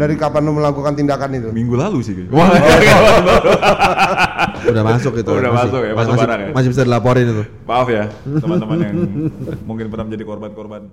[0.00, 1.48] Dari kapan lu melakukan tindakan itu?
[1.52, 2.16] minggu lalu sih.
[2.16, 2.32] kayaknya.
[4.72, 5.30] Udah masuk itu.
[5.30, 6.48] Udah masuk ya, masuk masih, barang ya.
[6.56, 7.44] Masih bisa dilaporin itu.
[7.68, 8.96] Maaf ya teman-teman yang
[9.68, 10.88] mungkin pernah menjadi korban-korban.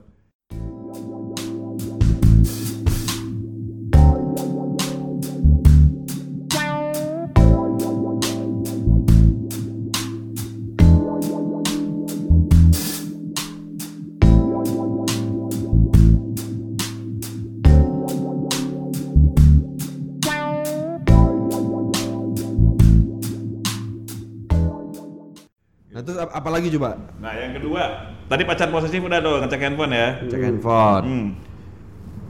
[26.27, 26.89] Nah terus ap- apa lagi coba?
[27.17, 27.81] Nah yang kedua,
[28.27, 30.07] tadi pacar posesif udah tuh ngecek handphone ya.
[30.27, 31.03] Cek handphone.
[31.03, 31.27] Hmm.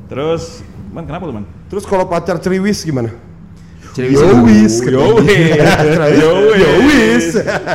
[0.07, 0.61] Terus,
[0.93, 1.45] man kenapa lu man?
[1.67, 3.09] Terus kalau pacar ceriwis gimana?
[3.91, 4.73] Ceriwis Yowis.
[4.85, 5.25] Yowis.
[6.21, 6.59] Yowis.
[6.61, 7.27] Yowis.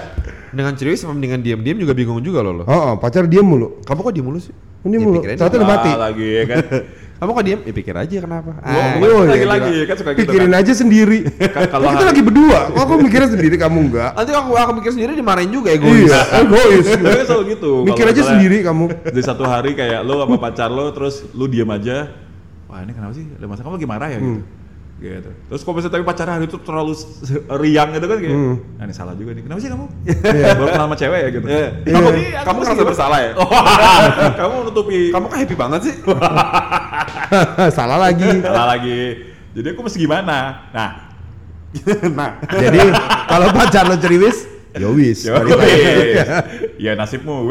[0.57, 2.65] Dengan ceriwis sama dengan diam-diam juga bingung juga loh lo.
[2.69, 3.81] Oh, oh, pacar diem mulu.
[3.89, 4.53] Kamu kok diem mulu sih?
[4.85, 5.21] Ini Ya, mulu.
[5.25, 5.91] Ternyata udah mati.
[5.97, 6.59] Lagi ya kan.
[7.23, 7.61] Kamu kok diem?
[7.63, 8.51] Ya pikir aja kenapa.
[8.51, 9.87] Gua- Ah, Oh, iya, lagi-lagi gila.
[9.87, 10.59] kan suka gitu Pikirin kan.
[10.59, 11.19] aja sendiri.
[11.47, 12.59] Ka- kalau kita lagi berdua.
[12.67, 14.11] Kok aku mikirnya sendiri kamu enggak?
[14.13, 16.03] Nanti aku aku mikir sendiri dimarahin juga egois.
[16.05, 16.83] Iya, egois.
[16.99, 17.73] Gue selalu gitu.
[17.87, 18.85] Mikir aja sendiri kamu.
[19.07, 22.11] Di satu hari kayak lo sama pacar lo terus lo diem aja.
[22.67, 23.23] Wah ini kenapa sih?
[23.31, 24.43] Ada masalah kamu lagi marah ya gitu.
[25.03, 25.31] Gitu.
[25.51, 26.95] Terus kalau misalnya tapi pacar hari itu terlalu
[27.59, 28.55] riang gitu kan kayak, Hmm.
[28.79, 29.43] nah ini salah juga nih.
[29.43, 29.87] Kenapa sih kamu?
[30.55, 31.47] Baru kenal sama cewek ya gitu.
[31.51, 31.67] Iya.
[31.83, 32.15] Kamu Iya.
[32.15, 32.88] nih, Kamu ngerasa gimana?
[32.95, 33.31] bersalah ya?
[34.38, 34.99] kamu menutupi.
[35.11, 35.95] Kamu kok happy banget sih?
[37.77, 38.31] Salah lagi.
[38.41, 39.01] salah lagi.
[39.53, 40.37] Jadi aku mesti gimana?
[40.71, 40.91] Nah,
[42.19, 42.79] nah, Jadi
[43.27, 44.45] kalau pacar lo ceriwis,
[44.77, 45.27] yowis.
[45.27, 45.51] ya lagi.
[45.51, 46.29] wes.
[46.79, 47.43] Ya nasibmu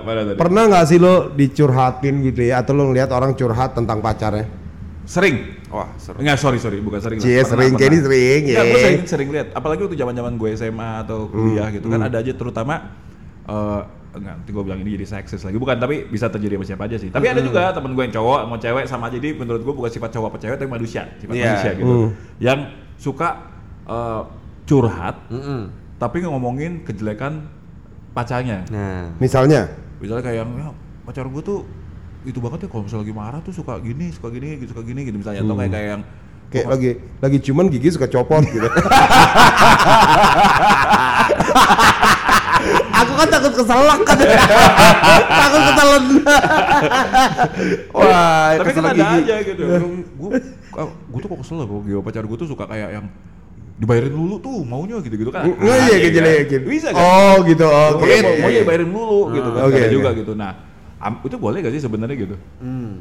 [0.00, 0.38] mana tadi?
[0.38, 2.62] Pernah nggak sih lo dicurhatin gitu ya?
[2.62, 4.63] Atau lo ngeliat orang curhat tentang pacarnya?
[5.04, 5.36] Sering.
[5.68, 6.16] wah seru.
[6.18, 7.18] Enggak, sorry sorry, bukan sering.
[7.18, 7.80] Pernah, sering, pernah.
[7.80, 8.52] Kenny sering ya.
[8.54, 9.48] Enggak, gue sering sering lihat.
[9.52, 12.74] Apalagi waktu zaman-zaman gue SMA atau kuliah Hmm, gitu kan ada aja terutama
[13.44, 13.80] eh
[14.14, 15.58] enggak, nanti gue bilang ini jadi seksis lagi.
[15.58, 17.10] Bukan, tapi bisa terjadi sama siapa aja sih.
[17.10, 17.48] Tapi ada Hmm.
[17.48, 20.38] juga temen gue yang cowok mau cewek sama jadi menurut gue bukan sifat cowok apa
[20.40, 21.44] cewek tapi manusia, sifat Iya.
[21.44, 21.92] manusia gitu.
[21.92, 22.10] Hmm.
[22.38, 22.58] Yang
[22.96, 23.28] suka
[23.84, 24.22] eh,
[24.64, 25.68] curhat Mm-mm.
[25.98, 27.44] tapi ngomongin kejelekan
[28.10, 28.64] pacarnya.
[28.70, 29.68] Nah, Misalnya,
[30.00, 30.68] Misalnya kayak yang ya,
[31.02, 31.68] pacar gue tuh
[32.24, 35.00] itu banget ya kalau misalnya lagi marah tuh suka gini, suka gini, gitu, suka gini
[35.02, 36.02] gitu misalnya atau kayak kayak yang
[36.46, 38.64] kayak lagi lagi cuman gigi suka copot gitu.
[42.94, 44.16] Aku kan takut keselak kan.
[45.42, 46.04] takut ketelan.
[47.96, 49.16] Wah, tapi kan ada gigi.
[49.20, 49.62] aja gitu
[50.14, 50.30] gue
[50.82, 53.06] gue tuh kok kesel loh gue pacar gue tuh suka kayak yang
[53.74, 56.60] dibayarin dulu tuh maunya gitu gitu kan Nggak iya Ada, kejelekin.
[56.64, 57.94] bisa kan Oh gitu, oke.
[57.96, 59.90] Pokoknya mau- maunya dibayarin dulu gitu kan ada oke.
[59.90, 60.52] juga gitu nah
[61.04, 62.92] am- itu boleh gak sih sebenarnya gitu hmm.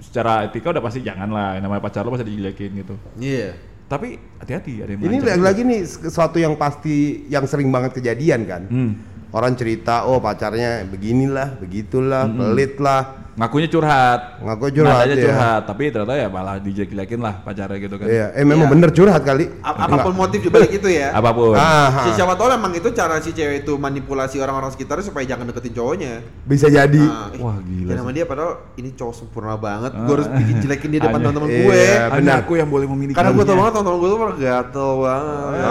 [0.00, 3.52] secara etika udah pasti jangan lah namanya pacar lo pasti dijelekin gitu Iya.
[3.84, 8.62] tapi hati-hati ada yang Ini lagi-lagi nih sesuatu yang pasti yang sering banget kejadian kan.
[8.64, 8.92] hmm.
[9.30, 13.29] orang cerita oh pacarnya beginilah, begitulah, pelit lah.
[13.32, 14.20] Ngakunya curhat.
[14.38, 15.24] Ngaku curhat, Nadanya iya.
[15.24, 18.06] curhat, tapi ternyata ya malah dijelek-jelekin lah pacarnya gitu kan.
[18.06, 18.72] Iya, eh memang Iya.
[18.72, 19.44] bener curhat kali.
[19.60, 21.14] A- apa pun motif di balik itu ya.
[21.18, 21.54] Apa pun.
[21.54, 22.14] Ah, Si ah.
[22.16, 26.12] siapa tahu emang itu cara si cewek itu manipulasi orang-orang sekitarnya supaya jangan deketin cowoknya.
[26.42, 26.98] bisa jadi.
[27.00, 29.92] Nah, Wah, gila ya nama dia padahal ini cowok sempurna banget.
[29.96, 31.80] Gue harus bikin jelekin dia depan teman-teman Iya, gue.
[31.80, 32.10] benar.
[32.12, 33.14] Hanya aku yang boleh memiliki.
[33.14, 35.64] Karena gue tau banget teman-teman gue tuh pernah gatel banget.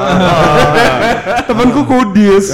[1.47, 2.45] Temanku kudis.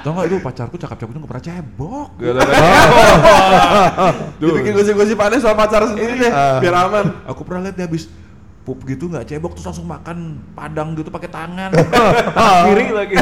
[0.00, 2.08] Tau gak itu pacarku cakep-cakep itu gak pernah cebok.
[4.36, 7.04] Gitu Dia bikin gosip-gosip aneh soal pacar sendiri deh, biar aman.
[7.28, 8.06] Aku pernah lihat dia habis
[8.66, 11.70] pup gitu nggak cebok terus langsung makan padang gitu pakai tangan
[12.66, 13.14] kiri lagi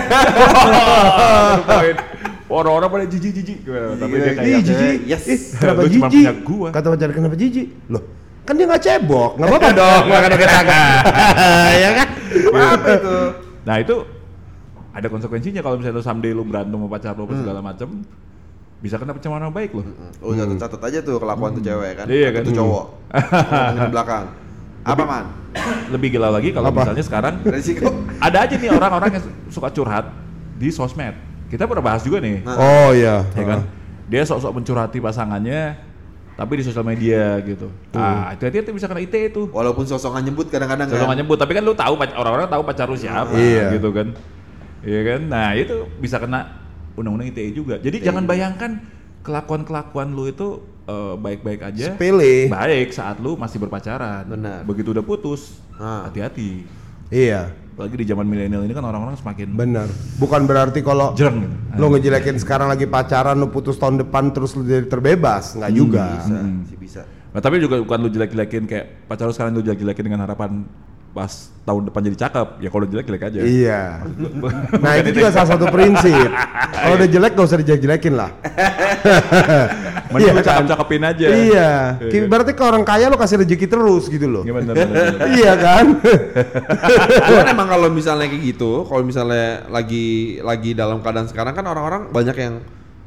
[1.69, 1.97] Poin.
[2.65, 3.59] orang-orang pada jijik jijik
[4.01, 4.99] tapi dia Ih, kayak jijik.
[5.05, 5.25] Yes.
[5.29, 6.25] Ih, kenapa jijik?
[6.49, 7.67] Kata pacar kenapa jijik?
[7.93, 8.03] Loh,
[8.49, 9.31] kan dia nggak cebok.
[9.37, 11.03] Nggak apa-apa dong, makan pakai tangan.
[11.77, 12.09] ya kan?
[12.49, 13.17] Apa itu?
[13.65, 13.97] nah itu
[14.95, 17.89] ada konsekuensinya kalau misalnya lu someday lu berantem sama pacar lu apa segala macem
[18.85, 19.85] bisa kena pencemaran nama baik loh
[20.21, 22.07] Oh, catat catat aja tuh kelakuan tuh cewek kan.
[22.07, 22.43] Iya kan?
[22.45, 22.85] Itu cowok.
[23.73, 24.25] Di belakang.
[24.85, 25.25] Apa man?
[25.89, 26.83] lebih gila lagi kalau Apa?
[26.83, 27.89] misalnya sekarang Resiko.
[28.19, 30.11] ada aja nih orang-orang yang suka curhat
[30.55, 31.15] di sosmed
[31.47, 32.59] kita pernah bahas juga nih Nah.
[32.59, 33.23] Oh iya.
[33.31, 33.61] ya kan
[34.05, 35.79] dia sok-sok mencurhati pasangannya
[36.35, 40.51] tapi di sosial media gitu ah itu hati-hati bisa kena ITE itu Walaupun sosok nyebut
[40.51, 41.17] kadang-kadang Sosok kan.
[41.17, 43.79] nyebut tapi kan lu tahu orang-orang tahu pacar lu siapa Iya.
[43.79, 44.11] gitu kan
[44.83, 46.64] iya kan nah itu bisa kena
[46.95, 48.07] undang-undang ITE juga jadi Iya.
[48.09, 48.71] jangan bayangkan
[49.25, 50.49] kelakuan-kelakuan lu itu
[50.85, 52.47] eh, baik-baik aja Sepele.
[52.47, 54.63] baik saat lu masih berpacaran Benar.
[54.63, 56.07] begitu udah putus Ah.
[56.07, 56.65] hati-hati
[57.09, 59.87] Iya, apalagi di zaman milenial ini kan orang-orang semakin benar.
[60.17, 61.79] Bukan berarti kalau jereng gitu.
[61.79, 66.17] lo ngejelekin sekarang lagi pacaran, lo putus tahun depan terus lo jadi terbebas, nggak juga.
[66.17, 67.03] Bisa, sih bisa.
[67.31, 70.65] Nah, tapi juga bukan lu jelek-jelekin kayak pacar lu sekarang lu jelek-jelekin dengan harapan
[71.15, 71.31] pas
[71.65, 72.49] tahun depan jadi cakep.
[72.61, 73.41] Ya kalau jelek jelek aja.
[73.41, 73.83] Iya.
[74.85, 76.29] Nah itu juga salah satu prinsip.
[76.75, 78.31] Kalau udah jelek gak usah dijelek-jelekin lah.
[80.13, 80.45] Mending Iya lu kan?
[80.45, 81.27] cakep-cakepin aja.
[81.31, 81.39] Iya.
[82.03, 82.29] Iya kan?
[82.29, 84.43] Berarti ke orang kaya lo kasih rezeki terus gitu loh.
[84.45, 84.61] Iya
[85.41, 85.85] iya kan?
[87.31, 92.13] Cuman emang kalau misalnya kayak gitu, kalau misalnya lagi lagi dalam keadaan sekarang kan orang-orang
[92.13, 92.55] banyak yang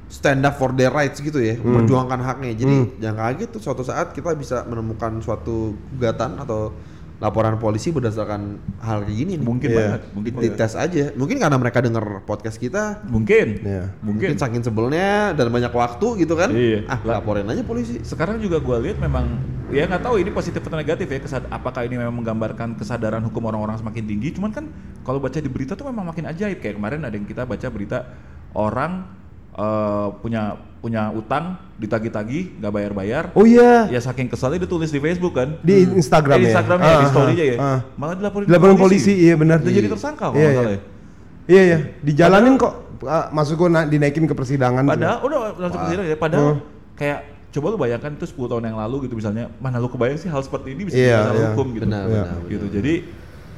[0.07, 2.55] stand up for their rights gitu ya, memperjuangkan haknya.
[2.57, 6.71] Jadi jangan kaget tuh suatu saat kita bisa menemukan suatu gugatan atau
[7.17, 9.41] laporan polisi berdasarkan hal kayak gini nih.
[9.41, 9.77] Mungkin Iya.
[9.77, 10.53] banget, mungkin banget.
[10.53, 11.05] dites aja.
[11.17, 13.47] Mungkin karena mereka denger podcast kita, Mungkin.
[13.61, 13.89] Iya.
[13.99, 14.37] mungkin Mungkin.
[14.37, 16.53] saking sebelnya dan banyak waktu gitu kan.
[16.53, 16.85] Iya.
[16.85, 17.97] Ah, laporin aja polisi.
[18.01, 21.83] Sekarang juga gua lihat memang ya nggak tahu ini positif atau negatif ya kesad apakah
[21.83, 24.71] ini memang menggambarkan kesadaran hukum orang-orang semakin tinggi cuman kan
[25.03, 28.07] kalau baca di berita tuh memang makin ajaib kayak kemarin ada yang kita baca berita
[28.53, 29.11] orang
[29.51, 30.55] eh, punya
[30.87, 31.45] punya utang
[31.75, 33.85] ditagih-tagih nggak bayar-bayar Oh iya.
[33.87, 36.51] ya saking kesalnya dia tulis di Facebook kan Di Instagram Eh, di ya?
[36.55, 37.79] Instagram ya, Ah, di ah, story-nya ya ah.
[37.93, 39.59] malah dilaporin Dilaporin polisi, iya benar.
[39.59, 40.57] Udah jadi tersangka kalau Iya, nggak iya.
[40.57, 40.81] salah ya
[41.47, 41.77] Iya iya.
[42.01, 42.73] Dijalanin kok.
[43.03, 44.83] Ah, Maksud gua na- dinaikin ke persidangan.
[44.83, 46.17] Padahal udah langsung ke ya.
[46.17, 46.55] Padahal Oh.
[46.93, 50.27] kayak coba lu bayangkan itu 10 tahun yang lalu gitu misalnya mana lu kebayang sih
[50.27, 51.47] hal seperti ini bisa Iya, masalah iya.
[51.51, 51.83] hukum gitu.
[51.85, 52.23] Benar, Iya.
[52.27, 52.65] benar, Gitu.
[52.69, 52.93] Jadi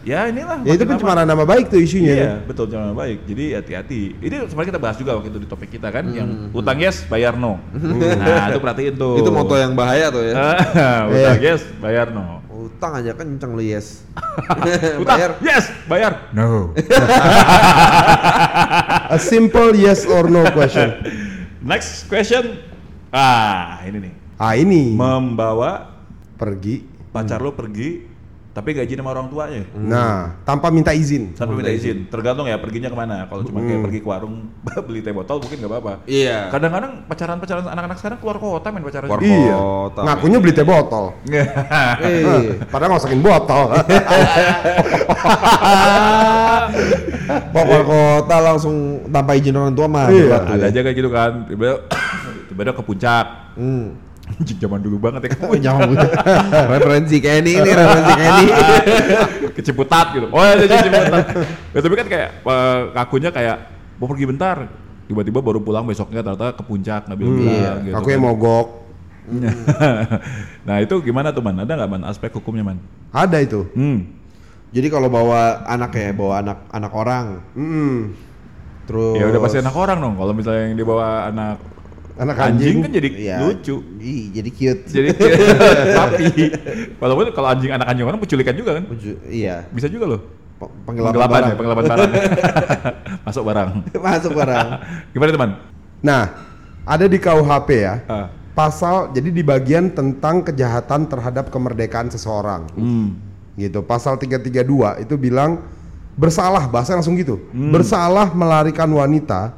[0.02, 2.14] ya inilah Ya itu pencemaran nama baik tuh isunya.
[2.16, 2.48] Iya, tuh.
[2.50, 3.18] betul jangan baik.
[3.28, 4.02] Jadi hati-hati.
[4.18, 7.36] Ini sebenarnya kita bahas juga waktu itu di topik kita kan yang utang yes, bayar
[7.36, 7.60] no.
[7.72, 9.20] Nah, itu perhatiin tuh.
[9.20, 10.34] Itu moto yang bahaya tuh ya.
[11.14, 11.52] utang Iya.
[11.56, 12.42] yes, bayar no.
[12.50, 14.04] Utang aja kenceng lu yes.
[15.04, 15.32] Utang Bayar.
[15.40, 16.70] yes, bayar no.
[19.10, 20.96] A simple yes or no question.
[21.60, 22.60] Next question.
[23.10, 24.14] Ah, ini nih.
[24.40, 25.92] Ah ini Membawa
[26.36, 26.88] pergi.
[27.10, 28.06] pacar lo pergi
[28.50, 29.62] tapi gaji sama orang tuanya.
[29.78, 31.38] Nah, tanpa minta izin.
[31.38, 32.10] Sampai minta izin.
[32.10, 33.30] Tergantung ya perginya ke mana.
[33.30, 34.50] Kalau cuma kayak pergi ke warung
[34.90, 35.94] beli teh botol mungkin nggak apa-apa.
[36.10, 36.50] Iya.
[36.50, 39.06] Kadang-kadang pacaran-pacaran anak-anak sekarang keluar kota main pacaran.
[39.06, 39.22] Keluar.
[39.22, 39.54] Iya.
[39.54, 41.06] Kota, Ngakunya beli teh botol.
[41.30, 41.46] Eh,
[42.74, 43.70] Padahal ngosakin botol.
[47.54, 50.10] Pokok kota langsung tanpa izin orang tua mah.
[50.10, 50.26] Iya.
[50.26, 50.74] tuh ada ya.
[50.74, 51.46] aja kayak gitu kan.
[51.46, 51.86] Tiba-tiba
[52.50, 53.26] tiba-tiba ke puncak.
[53.54, 54.09] Hmm.
[54.40, 55.60] Anjing zaman dulu banget ya puncak.
[55.60, 56.08] jangan punya.
[56.72, 58.52] referensi kayak ini, ini referensi kayak ini.
[59.50, 60.28] ke Ciputat gitu.
[60.32, 61.26] Oh, ada di Ciputat.
[61.70, 63.58] Ya, tapi kan kayak eh, ngakunya kayak
[63.96, 64.58] mau pergi bentar.
[65.06, 67.72] Tiba-tiba baru pulang besoknya ternyata ke puncak nggak bilang-bilang Iya.
[67.84, 67.96] gitu.
[67.98, 68.30] Aku yang kan.
[68.32, 68.68] mogok.
[70.66, 71.60] nah itu gimana tuh man?
[71.60, 72.78] Ada nggak man aspek hukumnya man?
[73.10, 73.68] Ada itu.
[73.74, 74.06] Hmm.
[74.70, 78.14] Jadi kalau bawa anak ya, bawa anak anak orang, Hmm.
[78.86, 80.16] terus Ya udah pasti anak orang dong.
[80.16, 81.58] Kalau misalnya yang dibawa anak
[82.20, 82.78] Anak anjing, anjing.
[82.82, 83.36] kan jadi Iya.
[83.40, 83.76] lucu.
[83.98, 84.82] Ih, jadi cute.
[84.86, 85.08] Jadi
[85.90, 86.26] sapi.
[87.02, 88.84] Walaupun kalau anjing anak anjing orang penculikan juga kan?
[88.86, 89.64] Lucu- Iya.
[89.70, 90.22] Bisa juga loh.
[90.60, 91.48] P- Penggelapan, Penggelapan barang.
[91.48, 92.12] ya, penggelapan barang.
[93.26, 93.70] Masuk barang.
[93.96, 94.68] Masuk barang.
[95.10, 95.50] Gimana teman?
[96.00, 96.24] Nah,
[96.84, 97.96] ada di KUHP ya.
[98.06, 98.28] Ah.
[98.52, 102.68] Pasal jadi di bagian tentang kejahatan terhadap kemerdekaan seseorang.
[102.76, 103.16] Hmm.
[103.56, 103.80] Gitu.
[103.82, 104.60] Pasal 332
[105.00, 105.64] itu bilang
[106.14, 107.40] bersalah bahasa langsung gitu.
[107.50, 107.72] Hmm.
[107.72, 109.56] Bersalah melarikan wanita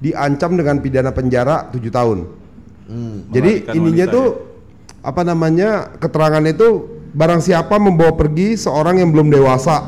[0.00, 2.18] diancam dengan pidana penjara 7 tahun.
[3.32, 4.26] Jadi Melarikan ininya tuh
[5.02, 6.68] apa namanya keterangannya itu
[7.16, 9.82] barang siapa membawa pergi seorang yang belum dewasa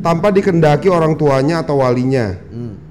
[0.00, 2.38] tanpa dikendaki orang tuanya atau walinya.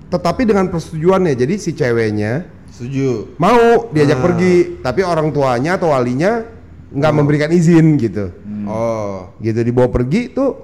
[0.08, 1.36] Tetapi dengan persetujuannya.
[1.36, 3.36] Jadi si ceweknya Setuju.
[3.36, 6.48] mau diajak pergi, tapi orang tuanya atau walinya
[6.88, 8.32] nggak memberikan izin gitu.
[8.68, 9.36] Oh.
[9.44, 10.64] Gitu dibawa pergi tuh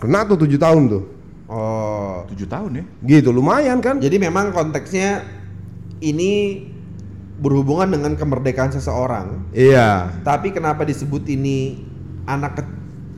[0.00, 1.04] kena tuh tujuh tahun tuh.
[1.48, 2.28] Oh.
[2.28, 2.84] Tujuh tahun ya?
[3.02, 3.96] Gitu lumayan kan?
[3.98, 5.24] Jadi memang konteksnya
[5.98, 6.64] ini
[7.38, 9.48] berhubungan dengan kemerdekaan seseorang.
[9.56, 10.12] Iya.
[10.20, 11.80] Tapi kenapa disebut ini
[12.28, 12.74] anak ke-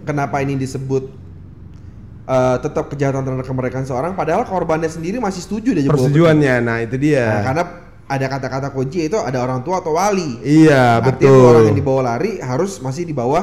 [0.07, 1.11] kenapa ini disebut
[2.31, 6.95] eh, tetap kejahatan terhadap kemerdekaan seorang padahal korbannya sendiri masih setuju dia Persetujuannya, nah itu
[6.95, 7.19] pergi.
[7.19, 7.43] Nah, dia.
[7.43, 7.65] karena
[8.11, 10.39] ada kata-kata kunci itu ada orang tua atau wali.
[10.43, 11.51] Iya Artinya betul.
[11.51, 13.43] orang yang dibawa lari harus masih di bawah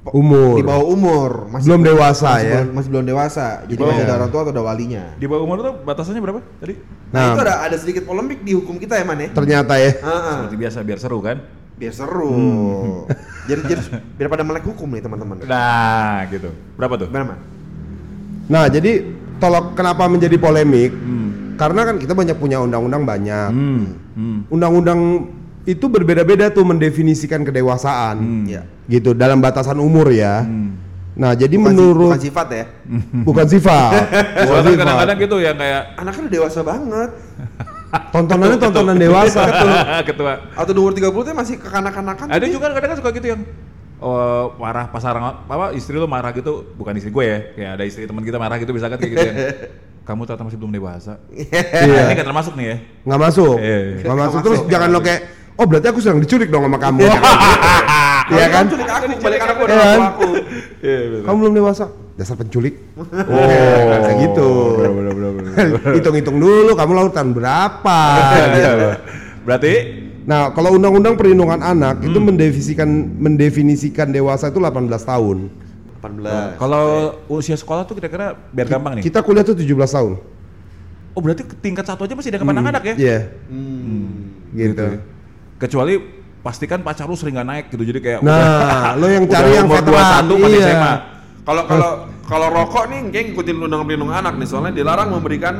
[0.00, 0.56] Umur.
[0.56, 2.52] di bawah umur, masih Belum dewasa masih ya.
[2.56, 3.46] Belum, masih belum dewasa.
[3.68, 5.04] Jadi bawah- masih ada orang tua atau ada walinya.
[5.14, 6.74] Di bawah umur tuh batasannya berapa tadi?
[7.10, 7.28] Nah, Nah.
[7.30, 9.28] itu ada ada sedikit polemik di hukum kita ya, Man ya?
[9.28, 9.90] Ternyata ya.
[9.94, 10.36] Heeh.
[10.40, 11.38] Seperti biasa biar seru kan?
[11.80, 12.36] biar seru.
[13.48, 13.80] jadi, jadi
[14.20, 15.40] biar pada melek hukum nih teman-teman.
[15.40, 16.52] Nah, gitu.
[16.76, 17.08] Berapa tuh?
[17.08, 17.40] Man?
[18.46, 19.08] Nah jadi
[19.38, 20.92] tolok kenapa menjadi polemik?
[20.92, 21.56] Hmm.
[21.56, 23.48] Karena kan kita banyak punya undang-undang banyak.
[23.48, 23.96] Hmm.
[24.12, 24.38] Hmm.
[24.48, 25.00] Undang-undang
[25.70, 28.16] itu berbeda-beda tuh mendefinisikan kedewasaan.
[28.18, 28.44] Hmm.
[28.44, 28.62] Iya.
[28.86, 30.42] Gitu dalam batasan umur ya.
[31.10, 32.64] Nah jadi Bukan si- menurut bukan sifat ya.
[33.28, 33.92] bukan sifat.
[34.46, 34.78] Bukan sifat.
[34.78, 37.10] kadang-kadang gitu yang kayak Anaknya udah dewasa banget.
[38.14, 39.42] Tontonannya tontonan dewasa
[40.06, 40.46] ketua.
[40.54, 42.26] Atau di umur 30 tuh masih kekanak-kanakan.
[42.30, 43.42] Ada juga kadang-kadang suka gitu yang
[43.98, 48.06] oh, marah pasangan apa istri lu marah gitu bukan istri gue ya kayak ada istri
[48.06, 49.38] teman kita marah gitu misalkan kayak gitu yang
[50.00, 52.08] kamu ternyata masih belum dewasa Iya.
[52.08, 53.56] ini nggak termasuk nih ya Nggak masuk.
[53.58, 53.78] Iya.
[54.00, 54.38] Nggak masuk.
[54.40, 55.20] Terus jangan lo kayak
[55.54, 57.00] oh berarti aku sedang diculik dong sama kamu.
[57.00, 57.18] Gitu.
[58.30, 58.62] Iya kan?
[58.70, 59.98] Culik aku, balik aku Iya kan?
[60.06, 60.28] aku.
[60.80, 61.84] iya betul Kamu belum dewasa.
[62.14, 62.74] Dasar penculik.
[62.94, 63.02] oh
[64.06, 64.48] kayak gitu.
[65.98, 67.98] Hitung-hitung dulu kamu lautan berapa.
[69.42, 69.74] berarti
[70.20, 72.86] Nah, kalau undang-undang perlindungan anak itu mendefinisikan
[73.18, 75.48] mendefinisikan dewasa itu 18 tahun.
[75.98, 76.54] 18.
[76.56, 76.84] kalau
[77.26, 80.12] usia sekolah tuh kira-kira biar gampang nih Kita kuliah tuh 17 tahun.
[81.10, 83.18] oh berarti tingkat satu aja masih dianggap anak-anak ya Iya,
[83.50, 84.38] Hmm.
[84.54, 84.80] gitu.
[84.86, 85.00] ya.
[85.60, 85.92] Kecuali
[86.40, 89.68] pastikan pacar lu sering gak naik gitu jadi kayak Nah, lo yang udah cari yang
[89.68, 90.66] umur veteran, 21 masih iya.
[90.72, 90.92] SMA
[91.40, 91.90] Kalau kalau
[92.24, 95.54] kalau rokok nih kayak ngikutin undang pelindung anak nih soalnya dilarang memberikan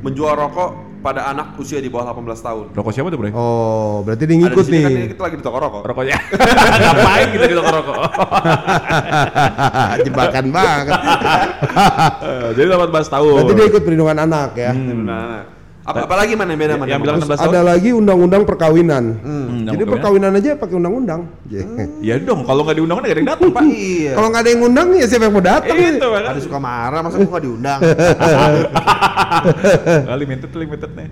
[0.00, 0.70] menjual rokok
[1.02, 2.64] pada anak usia di bawah 18 tahun.
[2.72, 3.30] rokok siapa tuh bre?
[3.34, 4.82] Oh, berarti dia Ada di ngikut sini nih.
[4.86, 5.82] kan kita lagi di toko rokok.
[5.82, 6.16] rokoknya
[6.80, 7.96] ngapain kita di toko rokok
[10.06, 10.94] Jebakan banget.
[12.56, 14.72] Jadi 18 tahun Berarti dia ikut perlindungan anak ya.
[14.72, 15.38] Nah,
[15.82, 16.88] apa apalagi mana yang beda mana?
[16.88, 19.04] yang bilang Terus 16 tahun ada lagi undang-undang perkawinan.
[19.18, 21.20] Hmm, Jadi undang-undang perkawinan aja pakai undang-undang.
[21.50, 21.62] Iya.
[21.98, 24.10] ya dong kalau nggak diundang kan nggak ada yang datang pak Iya.
[24.14, 25.76] Kalau nggak ada yang ngundang ya siapa yang mau datang?
[25.76, 27.80] itu Ada suka marah masa gua nggak diundang.
[30.22, 31.08] Limited limited nih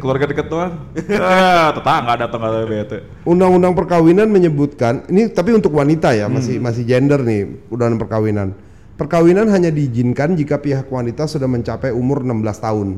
[0.00, 0.72] keluarga deket doang
[1.20, 6.36] ah tetangga datang ada bete Undang-undang perkawinan menyebutkan ini tapi untuk wanita ya Hmm.
[6.36, 8.48] masih masih gender nih undang-undang perkawinan.
[8.94, 12.88] Perkawinan hanya diizinkan jika pihak wanita sudah mencapai umur 16 tahun.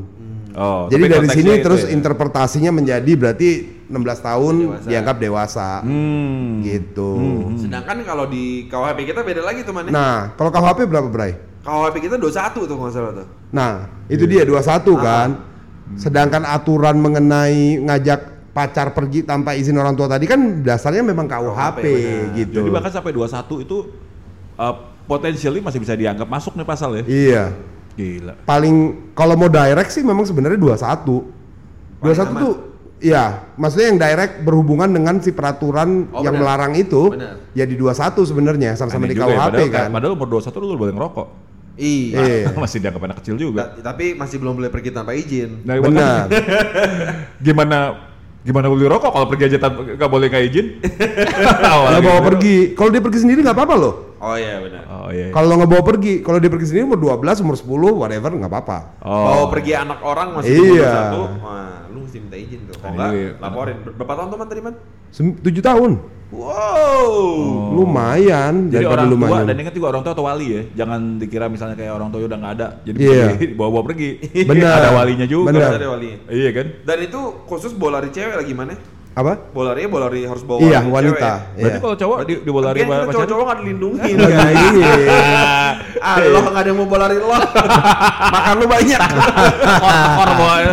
[0.54, 1.90] Oh Jadi tapi dari sini itu terus ya.
[1.92, 3.48] interpretasinya menjadi berarti
[3.90, 4.86] 16 tahun Dewasa.
[4.86, 5.68] dianggap dewasa.
[5.82, 6.62] hmm.
[6.62, 7.12] Gitu.
[7.58, 9.88] Sedangkan kalau di KUHP kita beda lagi tuh mana?
[9.90, 11.34] Nah, kalau KUHP berapa, Bray?
[11.60, 13.26] KUHP kita 21 tuh nggak salah tuh.
[13.50, 13.72] Nah,
[14.06, 15.28] itu dia 21 kan.
[15.98, 21.84] Sedangkan aturan mengenai ngajak pacar pergi tanpa izin orang tua tadi kan dasarnya memang KUHP
[21.86, 22.34] benar.
[22.34, 22.58] gitu.
[22.58, 23.76] jadi bahkan sampai 21 itu
[24.58, 24.74] uh,
[25.06, 27.44] potentially masih bisa dianggap masuk nih pasal ya Iya.
[28.00, 28.76] Gila Paling
[29.12, 32.00] kalau mau direct sih memang sebenarnya 21.
[32.00, 32.40] 21 aman.
[32.40, 32.54] tuh
[33.00, 36.44] Iya, maksudnya yang direct berhubungan dengan si peraturan Oh, yang benar.
[36.58, 37.40] melarang itu Benar.
[37.50, 39.88] ya di 21 sebenarnya sama-sama di juga ya, KUHP padahal, kan.
[39.90, 41.26] padahal umur 21 lu boleh ngerokok
[41.76, 42.16] Iya.
[42.20, 42.48] Iya.
[42.60, 45.64] masih dianggap anak kecil juga Ta- Tapi masih belum boleh pergi tanpa izin.
[45.64, 46.28] Nah, Benar.
[47.46, 47.78] gimana
[48.40, 50.66] gimana beli rokok kalau pergi aja tanpa nggak boleh nggak izin
[51.56, 53.94] Kalau bawa pergi, kalau dia pergi sendiri nggak apa-apa loh.
[54.20, 54.85] Oh iya benar.
[54.87, 57.64] oh iya Kalau nggak bawa pergi, kalau dia pergi sendiri umur 12, umur 10,
[57.96, 58.78] whatever nggak apa-apa.
[59.00, 60.92] Oh pergi anak orang masih Iya.
[61.11, 62.74] umur 21, wah lu mesti minta izin tuh.
[62.76, 63.30] Kalau Nah, enggak iya.
[63.38, 63.76] laporin.
[63.80, 64.74] Ber- Berapa tahun teman tadi man?
[65.09, 65.92] Sem- Tujuh tahun,
[66.30, 67.11] Wow.
[67.74, 68.54] lumayan.
[68.56, 68.68] Oh.
[68.68, 69.44] jadi daripada orang tua lumayan.
[69.46, 72.38] dan ingat juga orang tua atau wali ya jangan dikira misalnya kayak orang tua udah
[72.38, 73.26] nggak ada jadi Iya.
[73.59, 74.09] bawa bawa pergi
[74.44, 74.74] Benar.
[74.78, 75.70] ada walinya juga Benar.
[75.74, 76.18] Ada walinya.
[76.28, 78.74] iya kan Dan itu khusus bola lari cewek lagi mana?
[79.20, 79.33] Apa?
[79.52, 81.30] Bola lari bola lari harus bawa Iya, wanita.
[81.44, 81.61] cewek.
[81.61, 81.83] berarti Iya.
[81.85, 84.50] kalau cowok di, di bola lari Lagian kita pacaran cowok-cowok nggak dilindungin Nah, kan?
[84.50, 84.92] iya.
[86.09, 87.28] ah, lo nggak ada yang mau bola lari lo.
[88.35, 89.00] Makan lu banyak.
[89.61, 90.64] Tekor, boy.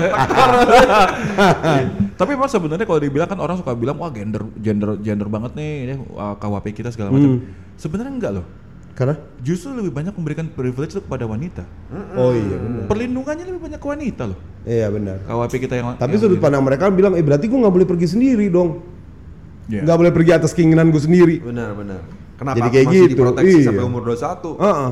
[2.19, 5.71] Tapi emang sebenarnya kalau dibilang kan orang suka bilang wah gender gender gender banget nih
[5.85, 7.37] ini wah, KWP kita segala macam.
[7.37, 7.45] Hmm.
[7.77, 8.45] Sebenarnya enggak loh.
[8.97, 9.13] Karena?
[9.45, 11.61] justru lebih banyak memberikan privilege itu kepada wanita.
[12.17, 12.83] Oh iya benar.
[12.89, 14.37] Perlindungannya lebih banyak ke wanita loh.
[14.65, 15.21] Iya benar.
[15.21, 18.07] KWP kita yang Tapi yang sudut pandang mereka bilang, eh berarti gue nggak boleh pergi
[18.09, 18.81] sendiri dong.
[19.69, 19.85] Iya.
[19.85, 21.45] Nggak boleh pergi atas keinginan gue sendiri.
[21.45, 22.01] Benar, benar.
[22.41, 23.67] Kenapa Jadi kayak masih gitu, diproteksi iya.
[23.69, 24.65] sampai umur 21?
[24.65, 24.91] Heeh.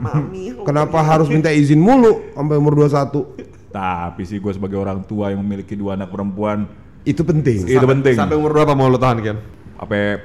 [0.00, 3.68] Mami, aku Kenapa harus minta izin mulu sampai umur 21?
[3.68, 6.64] Tapi sih gue sebagai orang tua yang memiliki dua anak perempuan
[7.04, 7.64] Itu penting.
[7.64, 8.16] itu Sampai- penting.
[8.16, 9.36] Sampai umur berapa mau lo tahan, Ken?
[9.76, 10.20] Sampai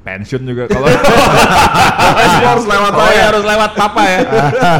[0.00, 0.88] pensiun juga kalau
[2.40, 4.18] harus lewat oh, ya, harus lewat papa ya.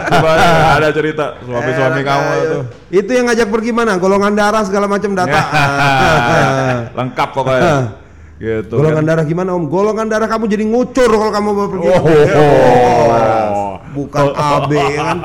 [0.08, 0.46] Gimana?
[0.80, 2.42] ada cerita suami-suami Eh, kamu ayo.
[2.48, 2.62] tuh.
[2.88, 4.00] Itu yang ngajak pergi mana?
[4.00, 5.40] Golongan darah segala macam data.
[6.98, 7.76] Lengkap pokoknya.
[8.40, 9.08] gitu Golongan kan.
[9.12, 9.68] darah gimana om?
[9.68, 11.88] Golongan darah kamu jadi ngucur kalau kamu mau pergi.
[11.92, 13.68] Oh.
[13.90, 15.16] Bukan AB kan?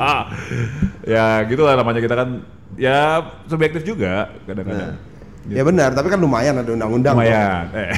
[1.06, 2.42] ya gitu lah namanya kita kan
[2.74, 4.98] ya subjektif juga kadang-kadang.
[5.46, 7.14] Ya benar, tapi kan lumayan ada undang-undang.
[7.14, 7.70] Lumayan.
[7.70, 7.88] Eh,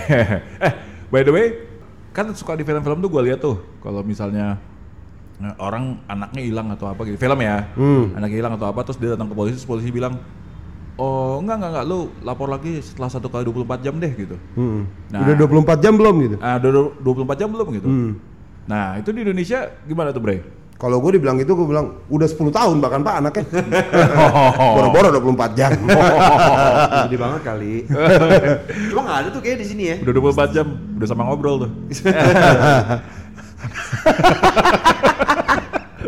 [0.61, 0.73] eh,
[1.09, 1.47] by the way,
[2.19, 4.59] kan suka di film-film tuh gue lihat tuh kalau misalnya
[5.39, 8.11] eh, orang anaknya hilang atau apa gitu, film ya, Hmm.
[8.19, 10.19] anaknya hilang atau apa, terus dia datang ke polisi, terus polisi bilang,
[10.99, 14.35] oh enggak enggak enggak, lu lapor lagi setelah satu kali 24 jam deh gitu.
[14.59, 14.91] Hmm.
[15.15, 15.23] Nah.
[15.23, 16.37] Udah 24 jam belum gitu?
[16.43, 17.87] Ah, udah 24 jam belum gitu.
[17.87, 18.11] Hmm.
[18.67, 20.43] Nah itu di Indonesia gimana tuh Bre?
[20.79, 23.45] Kalau gue dibilang itu, gue bilang udah 10 tahun bahkan pak anaknya.
[24.15, 24.79] Oh.
[24.79, 25.75] Boro-boro 24 jam.
[27.11, 27.75] Gede banget kali.
[28.95, 29.97] Cuma nggak ada tuh kayak di sini ya.
[29.99, 31.71] Udah 24 jam, udah sama ngobrol tuh.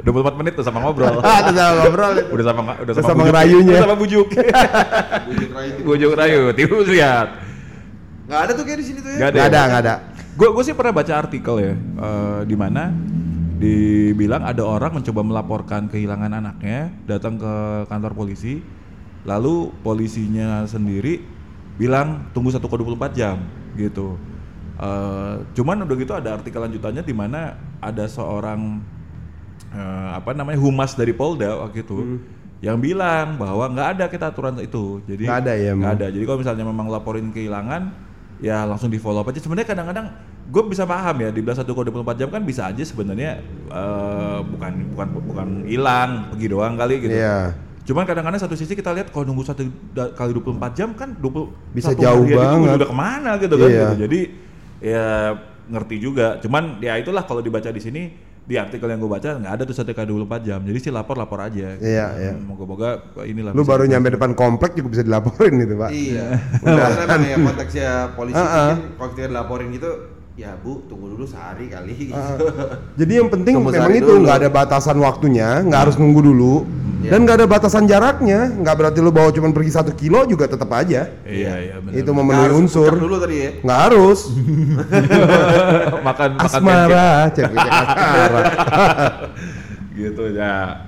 [0.07, 1.19] 24 menit tuh sama ngobrol.
[1.19, 2.15] Ada sama ngobrol.
[2.31, 3.71] udah sama udah Udah sama, sama bujuk, ngerayunya.
[3.75, 4.27] udah sama bujuk
[5.27, 7.29] Bujuk rayu bujuk rayu tiba lihat
[8.31, 9.19] Nggak ada tuh kayak di sini tuh ya.
[9.19, 9.95] Nggak Gak ada, gak ada.
[10.31, 12.95] gue gue sih pernah baca artikel ya eh, di mana
[13.61, 17.55] dibilang ada orang mencoba melaporkan kehilangan anaknya datang ke
[17.92, 18.64] kantor polisi.
[19.29, 21.20] Lalu polisinya sendiri
[21.77, 23.37] bilang tunggu 1 kali 24 jam
[23.77, 24.16] gitu.
[24.81, 28.81] Eh, cuman udah gitu ada artikel lanjutannya di mana ada seorang
[29.77, 32.16] eh, apa namanya humas dari Polda waktu itu
[32.64, 35.05] yang bilang bahwa nggak ada kita aturan itu.
[35.05, 36.07] Jadi Nggak ada ya, nggak ada.
[36.09, 37.92] Jadi kalau misalnya memang laporin kehilangan
[38.40, 39.40] ya langsung di follow up aja.
[39.40, 40.16] Sebenarnya kadang-kadang
[40.51, 44.39] gue bisa paham ya di belas satu kode 24 jam kan bisa aja sebenarnya eh,
[44.43, 47.55] bukan bukan bukan hilang pergi doang kali gitu Iya.
[47.81, 49.63] cuman kadang-kadang satu sisi kita lihat kalau nunggu satu
[50.13, 52.77] kali 24 jam kan 20 Bisa satu jauh itu banget.
[52.77, 53.79] udah ke mana gitu kan Iya.
[53.81, 53.95] gitu.
[54.05, 54.21] jadi
[54.81, 55.07] ya
[55.67, 58.03] ngerti juga cuman ya itulah kalau dibaca di sini
[58.41, 61.15] di artikel yang gue baca nggak ada tuh satu kali 24 jam jadi sih lapor
[61.15, 62.33] lapor aja Iya, iya.
[62.35, 65.91] moga-moga inilah Lu baru nyampe depan komplek juga bisa dilaporin gitu pak.
[65.91, 66.27] Iya.
[66.65, 68.51] Karena emang ya konteksnya polisi Uh-uh.
[68.75, 69.91] mungkin kalau kita laporin gitu,
[70.38, 72.11] ya bu tunggu dulu sehari kali.
[72.11, 72.47] gitu.
[73.01, 76.55] Jadi yang penting Tunggu memang itu nggak ada batasan waktunya, nggak harus nunggu dulu,
[77.01, 77.16] Iya.
[77.16, 78.53] dan nggak ada batasan jaraknya.
[78.61, 81.09] Nggak berarti lu bawa cuma pergi satu kilo juga tetap aja.
[81.25, 82.93] iya iya benar itu memenuhi unsur.
[82.95, 83.51] dulu tadi ya.
[83.64, 84.21] Nggak harus.
[86.09, 86.29] makan.
[86.40, 88.43] Asmara, cek asmara.
[90.01, 90.87] gitu ya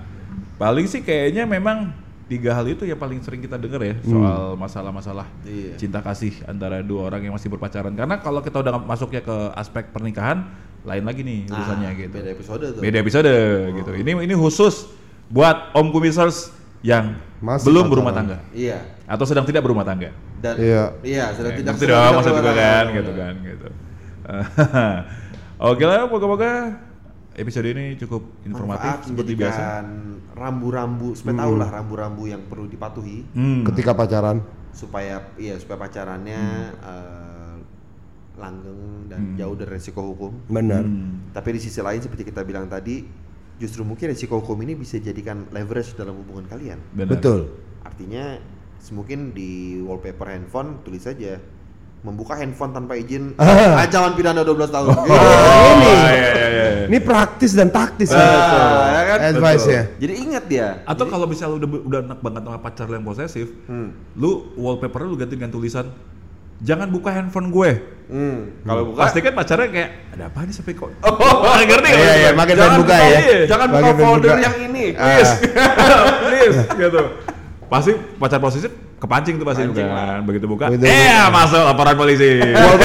[0.57, 1.91] paling sih kayaknya memang
[2.33, 5.77] tiga hal itu yang paling sering kita dengar ya soal masalah-masalah Iya.
[5.77, 9.85] cinta kasih antara dua orang yang masih berpacaran karena kalau kita udah masuknya ke aspek
[9.87, 10.49] pernikahan
[10.83, 12.81] lain lagi nih urusannya Ah, gitu Beda episode tuh.
[12.81, 13.33] beda episode
[13.75, 14.89] gitu ini ini khusus
[15.29, 16.49] buat om kumisers
[16.81, 17.93] yang Masih belum pacaran.
[17.93, 18.79] berumah tangga Iya.
[19.05, 20.85] atau sedang tidak berumah tangga Dan Iya.
[21.03, 22.97] iya, sudah Ya, tidak sedang tidak maksud juga berumah kan tangga.
[22.97, 23.69] gitu kan gitu
[25.71, 26.51] oke lah moga-moga
[27.35, 29.63] episode ini cukup informatif Manfaat seperti biasa
[30.33, 33.65] rambu-rambu, supaya tahu lah rambu-rambu yang perlu dipatuhi Hmm.
[33.73, 34.41] Ketika pacaran.
[34.73, 36.41] supaya iya supaya pacarannya
[36.81, 37.57] eh,
[38.41, 40.33] langgeng dan jauh dari resiko hukum.
[40.49, 40.81] Benar.
[40.81, 41.29] Hmm.
[41.37, 43.05] Tapi di sisi lain seperti kita bilang tadi,
[43.61, 46.81] justru mungkin resiko hukum ini bisa jadikan leverage dalam hubungan kalian.
[46.97, 47.21] Benar.
[47.21, 47.53] Betul.
[47.85, 48.41] Artinya
[48.97, 51.37] mungkin di wallpaper handphone tulis saja
[52.03, 53.79] membuka handphone tanpa izin Ah.
[53.79, 54.91] ancaman pidana 12 tahun.
[54.91, 55.15] Oh, Gitu.
[55.73, 55.93] ini.
[55.95, 56.67] iya, iya, iya.
[56.85, 58.19] Ini praktis dan taktis Ah,
[58.93, 59.19] ya kan?
[59.31, 59.83] Advice ya.
[59.97, 60.83] Jadi ingat dia.
[60.83, 63.95] Atau kalau misalnya lu udah udah enak banget sama pacar lu yang posesif, Hmm.
[64.13, 65.95] lu wallpaper lu ganti dengan tulisan
[66.59, 67.71] jangan buka handphone gue.
[68.07, 68.39] Hmm.
[68.61, 70.91] Kalau buka Pasti kan pacarnya kayak ada apa nih sampai kok?
[71.07, 72.03] Oh, ngerti nggak?
[72.03, 73.09] Iya, iya, makin Jangan buka ya.
[73.09, 73.39] iya.
[73.47, 74.85] jangan buka folder yang ini.
[74.93, 75.33] Please,
[76.25, 77.03] please, gitu.
[77.65, 80.21] Pasti pacar posesif kepancing tuh pasti Kepancing kan.
[80.23, 82.39] Begitu buka, Begitu eh masuk laporan polisi.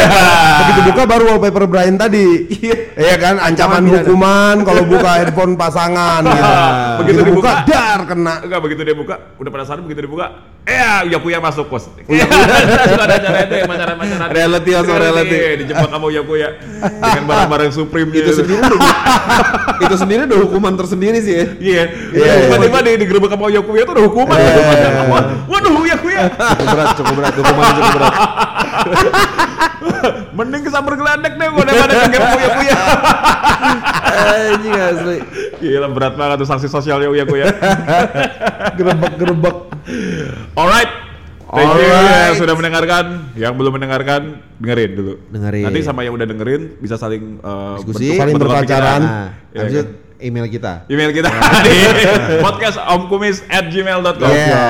[0.65, 2.49] Begitu buka baru wallpaper Brian tadi.
[2.97, 6.53] Iya kan ancaman hukuman kalau buka handphone pasangan gitu.
[7.05, 8.33] Begitu Begitu buka dibuka, dar kena.
[8.41, 10.25] Enggak begitu dia buka, udah penasaran begitu dibuka,
[10.67, 11.87] eh Yakuya masuk pos.
[12.11, 14.27] Iya, ada cara itu yang pacaran-pacaran.
[14.35, 15.37] Reality atau reality?
[15.63, 16.49] Dijebak kamu Yakuya
[16.83, 18.43] dengan barang-barang Supreme itu gitu.
[18.43, 18.81] sendiri udah,
[19.79, 21.45] itu sendiri udah hukuman tersendiri sih ya.
[21.55, 24.37] Iya, Iya, tiba-tiba di digerebek sama Yakuya itu udah hukuman.
[25.47, 26.21] Waduh, Yakuya.
[26.35, 28.13] Cukup berat, cukup berat, hukuman cukup berat.
[30.35, 32.75] Mending kesambar gelandek deh gua daripada kegerebek Yakuya.
[34.17, 35.17] Anjing asli.
[35.61, 37.47] Gila berat banget tuh sanksi sosialnya Uya ya.
[38.77, 39.57] Gerebek-gerebek.
[40.53, 40.91] Alright.
[41.47, 42.27] Thank you Alright.
[42.27, 43.05] yang sudah mendengarkan.
[43.39, 44.21] Yang belum mendengarkan
[44.59, 45.13] dengerin dulu.
[45.31, 45.63] Dengerin.
[45.63, 48.19] Nanti sama yang udah dengerin bisa saling uh, Diskusi.
[48.19, 49.01] Saling berpacaran.
[49.01, 49.87] Nah, itu kan?
[50.19, 50.83] email kita.
[50.91, 51.29] Email kita
[51.63, 51.77] di
[52.43, 54.27] podcast omkumis at gmail.com.
[54.27, 54.65] Iya.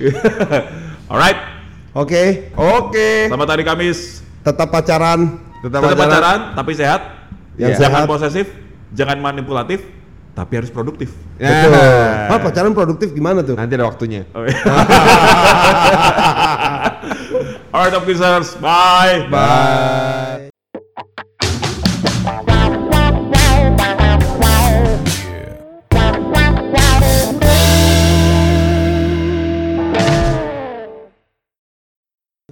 [1.12, 1.38] Alright.
[1.94, 3.30] Oke, Oke.
[3.30, 4.24] Selamat hari Kamis.
[4.42, 5.38] tetap pacaran.
[5.62, 6.10] Tetap Tetap pacaran.
[6.10, 7.00] pacaran tapi sehat.
[7.54, 8.10] Yang jangan sehat.
[8.10, 8.46] posesif,
[8.94, 9.86] jangan manipulatif,
[10.34, 11.14] tapi harus produktif.
[11.38, 11.70] Betul.
[11.70, 12.34] Nah.
[12.34, 13.54] Hah, pacaran produktif gimana tuh?
[13.54, 14.26] Nanti ada waktunya.
[14.34, 14.58] Oh, iya.
[17.74, 18.54] Alright, Opkisers.
[18.58, 19.26] Bye.
[19.30, 20.53] Bye.